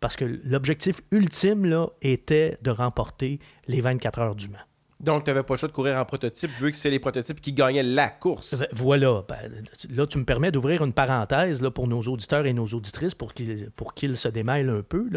Parce 0.00 0.16
que 0.16 0.24
l'objectif 0.44 1.00
ultime 1.10 1.64
là, 1.64 1.88
était 2.02 2.58
de 2.62 2.70
remporter 2.70 3.40
les 3.66 3.80
24 3.80 4.18
heures 4.20 4.34
du 4.36 4.48
Mans. 4.48 4.58
Donc, 5.00 5.22
tu 5.22 5.30
n'avais 5.30 5.44
pas 5.44 5.54
le 5.54 5.58
choix 5.58 5.68
de 5.68 5.72
courir 5.72 5.96
en 5.96 6.04
prototype, 6.04 6.50
vu 6.60 6.72
que 6.72 6.76
c'est 6.76 6.90
les 6.90 6.98
prototypes 6.98 7.40
qui 7.40 7.52
gagnaient 7.52 7.84
la 7.84 8.08
course. 8.08 8.56
Ben, 8.56 8.66
Voilà. 8.72 9.24
Ben, 9.28 9.62
là, 9.90 10.06
tu 10.06 10.18
me 10.18 10.24
permets 10.24 10.50
d'ouvrir 10.50 10.82
une 10.82 10.92
parenthèse 10.92 11.62
là, 11.62 11.70
pour 11.70 11.86
nos 11.86 12.02
auditeurs 12.02 12.46
et 12.46 12.52
nos 12.52 12.66
auditrices 12.66 13.14
pour 13.14 13.32
qu'ils, 13.32 14.16
se 14.16 14.28
démêlent 14.28 14.70
un 14.70 14.82
peu. 14.82 15.08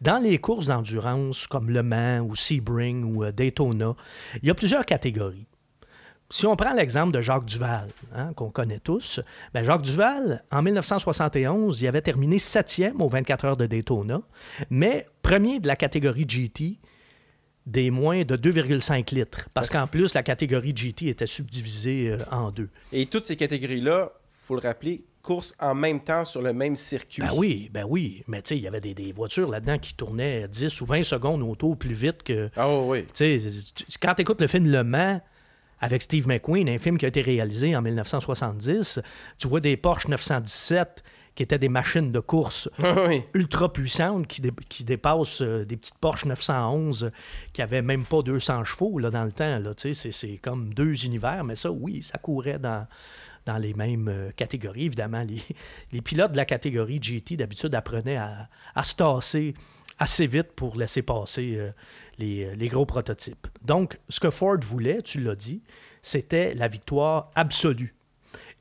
Dans 0.00 0.18
les 0.18 0.38
courses 0.38 0.66
d'endurance 0.66 1.46
comme 1.46 1.70
Le 1.70 1.82
Mans 1.82 2.20
ou 2.20 2.34
Sebring 2.34 3.04
ou 3.04 3.24
euh, 3.24 3.32
Daytona, 3.32 3.94
il 4.42 4.48
y 4.48 4.50
a 4.50 4.54
plusieurs 4.54 4.84
catégories. 4.84 5.46
Si 6.32 6.46
on 6.46 6.54
prend 6.54 6.74
l'exemple 6.74 7.12
de 7.12 7.20
Jacques 7.20 7.46
Duval, 7.46 7.88
hein, 8.14 8.32
qu'on 8.34 8.50
connaît 8.50 8.78
tous, 8.78 9.20
ben 9.52 9.64
Jacques 9.64 9.82
Duval, 9.82 10.44
en 10.52 10.62
1971, 10.62 11.80
il 11.80 11.88
avait 11.88 12.02
terminé 12.02 12.38
septième 12.38 13.00
aux 13.00 13.08
24 13.08 13.44
heures 13.46 13.56
de 13.56 13.66
Daytona, 13.66 14.20
mais 14.68 15.08
premier 15.22 15.58
de 15.58 15.66
la 15.66 15.74
catégorie 15.74 16.26
GT 16.28 16.78
des 17.66 17.90
moins 17.90 18.22
de 18.24 18.36
2,5 18.36 19.14
litres. 19.14 19.48
Parce 19.54 19.68
qu'en 19.68 19.86
plus, 19.86 20.14
la 20.14 20.22
catégorie 20.22 20.72
GT 20.74 21.08
était 21.08 21.26
subdivisée 21.26 22.10
euh, 22.10 22.18
en 22.30 22.50
deux. 22.50 22.68
Et 22.92 23.06
toutes 23.06 23.24
ces 23.24 23.36
catégories-là, 23.36 24.12
faut 24.42 24.54
le 24.54 24.60
rappeler, 24.62 25.04
coursent 25.22 25.54
en 25.60 25.74
même 25.74 26.00
temps 26.00 26.24
sur 26.24 26.40
le 26.42 26.52
même 26.54 26.76
circuit. 26.76 27.22
Ben 27.22 27.30
oui, 27.34 27.70
ben 27.72 27.84
oui. 27.88 28.24
Mais 28.26 28.40
tu 28.42 28.48
sais, 28.50 28.56
il 28.56 28.62
y 28.62 28.66
avait 28.66 28.80
des, 28.80 28.94
des 28.94 29.12
voitures 29.12 29.48
là-dedans 29.50 29.78
qui 29.78 29.94
tournaient 29.94 30.48
10 30.48 30.80
ou 30.80 30.86
20 30.86 31.02
secondes 31.04 31.42
au 31.42 31.54
tour 31.54 31.76
plus 31.76 31.92
vite 31.92 32.22
que. 32.22 32.48
Ah 32.56 32.68
oui, 32.74 32.84
oui. 33.00 33.06
Tu 33.14 33.38
sais, 33.40 33.50
tu- 33.74 33.84
quand 34.00 34.14
tu 34.14 34.22
écoutes 34.22 34.40
le 34.40 34.46
film 34.46 34.66
Le 34.66 34.82
Mans 34.82 35.20
avec 35.82 36.02
Steve 36.02 36.26
McQueen, 36.26 36.68
un 36.68 36.78
film 36.78 36.96
qui 36.98 37.04
a 37.04 37.08
été 37.08 37.20
réalisé 37.20 37.76
en 37.76 37.82
1970, 37.82 39.00
tu 39.38 39.48
vois 39.48 39.60
des 39.60 39.76
Porsche 39.76 40.08
917 40.08 41.02
qui 41.34 41.42
étaient 41.42 41.58
des 41.58 41.68
machines 41.68 42.12
de 42.12 42.20
course 42.20 42.68
Ah 42.82 42.94
oui. 43.08 43.22
ultra 43.34 43.72
puissantes 43.72 44.26
qui, 44.26 44.40
dé- 44.40 44.50
qui 44.68 44.84
dépassent 44.84 45.40
euh, 45.42 45.64
des 45.64 45.76
petites 45.76 45.98
Porsche 45.98 46.26
911 46.26 47.04
euh, 47.04 47.10
qui 47.52 47.62
avaient 47.62 47.82
même 47.82 48.04
pas 48.04 48.22
200 48.22 48.64
chevaux 48.64 48.98
là, 48.98 49.10
dans 49.10 49.24
le 49.24 49.32
temps. 49.32 49.60
C'est, 49.76 49.94
c'est 49.94 50.36
comme 50.38 50.74
deux 50.74 51.04
univers, 51.04 51.44
mais 51.44 51.56
ça, 51.56 51.70
oui, 51.70 52.02
ça 52.02 52.18
courait 52.18 52.58
dans, 52.58 52.86
dans 53.46 53.58
les 53.58 53.72
mêmes 53.74 54.08
euh, 54.08 54.30
catégories. 54.32 54.86
Évidemment, 54.86 55.22
les, 55.22 55.40
les 55.92 56.02
pilotes 56.02 56.32
de 56.32 56.36
la 56.36 56.44
catégorie 56.44 56.98
GT, 57.00 57.36
d'habitude, 57.36 57.74
apprenaient 57.74 58.16
à, 58.18 58.48
à 58.74 58.82
se 58.84 58.96
tasser 58.96 59.54
assez 59.98 60.26
vite 60.26 60.52
pour 60.56 60.76
laisser 60.76 61.02
passer 61.02 61.56
euh, 61.56 61.70
les, 62.18 62.54
les 62.56 62.68
gros 62.68 62.86
prototypes. 62.86 63.46
Donc, 63.62 63.98
ce 64.08 64.18
que 64.20 64.30
Ford 64.30 64.58
voulait, 64.62 65.02
tu 65.02 65.20
l'as 65.20 65.36
dit, 65.36 65.62
c'était 66.02 66.54
la 66.54 66.68
victoire 66.68 67.30
absolue. 67.34 67.94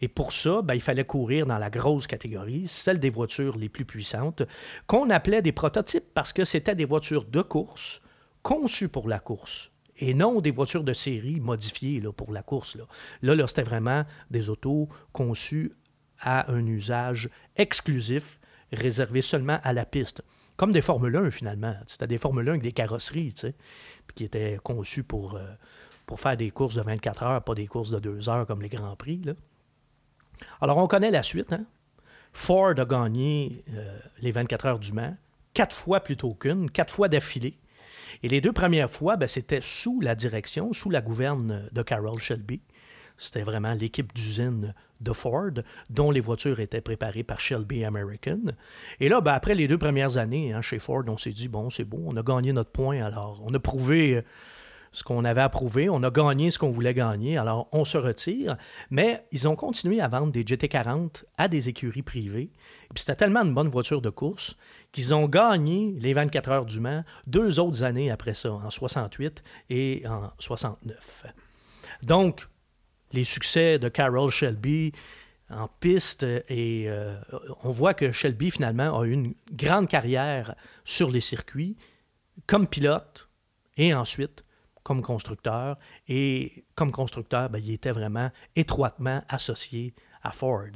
Et 0.02 0.08
pour 0.08 0.34
ça, 0.34 0.62
ben, 0.62 0.76
il 0.76 0.82
fallait 0.82 1.04
courir 1.04 1.46
dans 1.46 1.58
la 1.58 1.70
grosse 1.70 2.08
catégorie, 2.08 2.68
celle 2.68 3.00
des 3.00 3.10
voitures 3.10 3.58
les 3.58 3.70
plus 3.70 3.86
puissantes, 3.86 4.44
qu'on 4.88 5.10
appelait 5.10 5.42
des 5.42 5.52
prototypes 5.52 6.14
parce 6.14 6.34
que 6.34 6.46
c'était 6.46 6.76
des 6.76 6.86
voitures 6.86 7.26
de 7.26 7.42
course 7.42 8.02
conçues 8.42 8.88
pour 8.88 9.10
la 9.10 9.20
course 9.20 9.72
et 9.98 10.14
non 10.14 10.42
des 10.42 10.52
voitures 10.52 10.84
de 10.84 10.94
série 10.94 11.40
modifiées 11.40 12.00
là, 12.00 12.12
pour 12.12 12.32
la 12.32 12.42
course. 12.42 12.78
Là, 13.22 13.36
là, 13.36 13.48
c'était 13.48 13.64
vraiment 13.64 14.06
des 14.32 14.50
autos 14.50 14.88
conçues 15.12 15.74
à 16.22 16.52
un 16.52 16.66
usage 16.66 17.30
exclusif, 17.56 18.40
réservé 18.72 19.22
seulement 19.22 19.60
à 19.64 19.74
la 19.74 19.86
piste. 19.86 20.22
Comme 20.56 20.72
des 20.72 20.82
Formule 20.82 21.16
1, 21.16 21.32
finalement. 21.32 21.76
C'était 21.88 22.08
des 22.08 22.18
Formule 22.18 22.48
1 22.48 22.52
avec 22.52 22.62
des 22.62 22.72
carrosseries, 22.74 23.34
tu 23.34 23.42
sais, 23.42 23.56
qui 24.16 24.26
étaient 24.26 24.58
conçues 24.62 25.04
pour, 25.04 25.36
euh, 25.36 25.46
pour 26.06 26.20
faire 26.20 26.36
des 26.36 26.52
courses 26.52 26.76
de 26.76 26.82
24 26.82 27.24
heures, 27.24 27.44
pas 27.44 27.56
des 27.56 27.68
courses 27.68 27.92
de 27.92 28.00
2 28.00 28.30
heures 28.30 28.46
comme 28.46 28.62
les 28.62 28.70
Grands 28.70 28.96
Prix. 28.96 29.22
Là. 29.24 29.34
Alors, 30.62 30.78
on 30.78 30.88
connaît 30.88 31.12
la 31.12 31.24
suite. 31.24 31.54
Hein? 31.54 31.66
Ford 32.34 32.74
a 32.78 32.86
gagné 32.86 33.64
euh, 33.74 34.00
les 34.22 34.32
24 34.32 34.66
heures 34.66 34.80
du 34.80 34.94
Mans, 34.94 35.16
quatre 35.54 35.76
fois 35.76 36.00
plutôt 36.00 36.34
qu'une, 36.34 36.70
quatre 36.70 36.94
fois 36.94 37.10
d'affilée. 37.10 37.58
Et 38.24 38.28
les 38.28 38.42
deux 38.42 38.54
premières 38.54 38.90
fois, 38.90 39.18
ben, 39.18 39.28
c'était 39.28 39.62
sous 39.62 40.02
la 40.02 40.16
direction, 40.16 40.74
sous 40.74 40.90
la 40.90 41.02
gouverne 41.02 41.70
de 41.72 41.82
Carroll 41.82 42.20
Shelby. 42.20 42.62
C'était 43.18 43.44
vraiment 43.44 43.74
l'équipe 43.74 44.14
d'usine 44.14 44.74
de 45.02 45.14
Ford, 45.14 45.52
dont 45.90 46.12
les 46.12 46.22
voitures 46.22 46.60
étaient 46.60 46.82
préparées 46.82 47.24
par 47.24 47.40
Shelby 47.40 47.84
American. 47.84 48.40
Et 49.00 49.10
là, 49.10 49.22
ben, 49.22 49.34
après 49.34 49.56
les 49.56 49.68
deux 49.68 49.78
premières 49.78 50.18
années 50.18 50.54
hein, 50.54 50.62
chez 50.62 50.80
Ford, 50.80 51.04
on 51.08 51.18
s'est 51.18 51.32
dit, 51.32 51.48
bon, 51.48 51.70
c'est 51.70 51.86
bon, 51.86 52.04
on 52.06 52.16
a 52.18 52.24
gagné 52.24 52.54
notre 52.54 52.72
point, 52.72 53.04
alors 53.04 53.42
on 53.46 53.54
a 53.54 53.60
prouvé, 53.60 54.24
ce 54.92 55.04
qu'on 55.04 55.26
avait 55.26 55.42
approuvé. 55.42 55.90
On 55.90 56.04
a 56.04 56.12
gagné 56.12 56.52
ce 56.52 56.60
qu'on 56.60 56.72
voulait 56.72 56.94
gagner, 56.94 57.38
alors 57.38 57.68
on 57.72 57.86
se 57.86 57.98
retire. 57.98 58.58
Mais 58.90 59.26
ils 59.32 59.48
ont 59.48 59.56
continué 59.56 60.02
à 60.02 60.08
vendre 60.08 60.32
des 60.32 60.44
GT40 60.44 61.24
à 61.38 61.48
des 61.48 61.70
écuries 61.70 62.02
privées. 62.02 62.52
Puis 62.94 63.02
c'était 63.02 63.16
tellement 63.16 63.42
une 63.42 63.54
bonne 63.54 63.70
voiture 63.70 64.02
de 64.02 64.10
course 64.10 64.56
qu'ils 64.92 65.14
ont 65.14 65.28
gagné 65.28 65.96
les 66.00 66.14
24 66.14 66.50
heures 66.50 66.66
du 66.66 66.80
Mans 66.80 67.04
deux 67.28 67.60
autres 67.60 67.84
années 67.84 68.10
après 68.10 68.34
ça, 68.34 68.52
en 68.52 68.70
68 68.70 69.44
et 69.70 70.04
en 70.08 70.32
69. 70.40 71.26
Donc, 72.04 72.48
les 73.12 73.24
succès 73.24 73.80
de 73.80 73.90
Carroll 73.90 74.32
Shelby 74.32 74.94
en 75.50 75.68
piste 75.68 76.24
et 76.24 76.86
euh, 76.88 77.16
on 77.64 77.72
voit 77.72 77.94
que 77.94 78.12
Shelby 78.12 78.52
finalement 78.52 79.00
a 79.00 79.06
eu 79.06 79.12
une 79.12 79.34
grande 79.52 79.88
carrière 79.88 80.56
sur 80.84 81.10
les 81.10 81.22
circuits 81.22 81.76
comme 82.46 82.68
pilote 82.68 83.30
et 83.78 83.94
ensuite 83.94 84.44
comme 84.84 85.02
constructeur. 85.02 85.78
Et 86.08 86.66
comme 86.76 86.92
constructeur, 86.92 87.50
ben, 87.50 87.60
il 87.60 87.72
était 87.72 87.92
vraiment 87.92 88.32
étroitement 88.56 89.24
associé 89.28 89.94
à 90.24 90.32
Ford. 90.32 90.72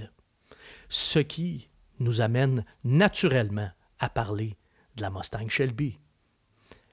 Ce 0.89 1.19
qui 1.19 1.69
nous 1.99 2.21
amène 2.21 2.65
naturellement 2.83 3.69
à 3.99 4.09
parler 4.09 4.57
de 4.95 5.01
la 5.01 5.09
Mustang 5.09 5.49
Shelby. 5.49 5.99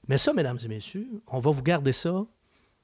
Mais 0.08 0.18
ça, 0.18 0.32
mesdames 0.32 0.58
et 0.64 0.68
messieurs, 0.68 1.22
on 1.28 1.38
va 1.38 1.50
vous 1.50 1.62
garder 1.62 1.92
ça 1.92 2.24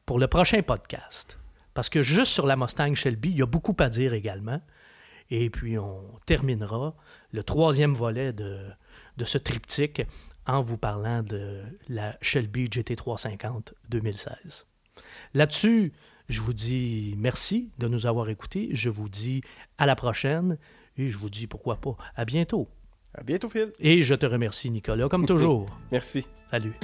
pour 0.04 0.18
le 0.18 0.28
prochain 0.28 0.62
podcast. 0.62 1.38
Parce 1.74 1.88
que 1.88 2.02
juste 2.02 2.32
sur 2.32 2.46
la 2.46 2.56
Mustang 2.56 2.94
Shelby, 2.94 3.30
il 3.30 3.38
y 3.38 3.42
a 3.42 3.46
beaucoup 3.46 3.76
à 3.78 3.88
dire 3.88 4.14
également. 4.14 4.60
Et 5.30 5.50
puis 5.50 5.78
on 5.78 6.18
terminera 6.24 6.94
le 7.32 7.42
troisième 7.42 7.94
volet 7.94 8.32
de, 8.32 8.70
de 9.16 9.24
ce 9.24 9.38
triptyque 9.38 10.02
en 10.46 10.62
vous 10.62 10.78
parlant 10.78 11.22
de 11.22 11.62
la 11.88 12.16
Shelby 12.20 12.66
GT350 12.66 13.72
2016. 13.88 14.66
Là-dessus, 15.34 15.92
je 16.28 16.40
vous 16.40 16.52
dis 16.52 17.14
merci 17.18 17.70
de 17.78 17.88
nous 17.88 18.06
avoir 18.06 18.28
écoutés. 18.28 18.70
Je 18.72 18.88
vous 18.88 19.08
dis 19.08 19.42
à 19.78 19.86
la 19.86 19.94
prochaine 19.94 20.58
et 20.96 21.10
je 21.10 21.18
vous 21.18 21.30
dis 21.30 21.46
pourquoi 21.46 21.76
pas 21.76 21.96
à 22.14 22.24
bientôt. 22.24 22.68
À 23.14 23.22
bientôt, 23.22 23.48
Phil. 23.48 23.72
Et 23.80 24.02
je 24.02 24.14
te 24.14 24.26
remercie, 24.26 24.70
Nicolas, 24.70 25.08
comme 25.08 25.26
toujours. 25.26 25.70
merci. 25.92 26.26
Salut. 26.50 26.74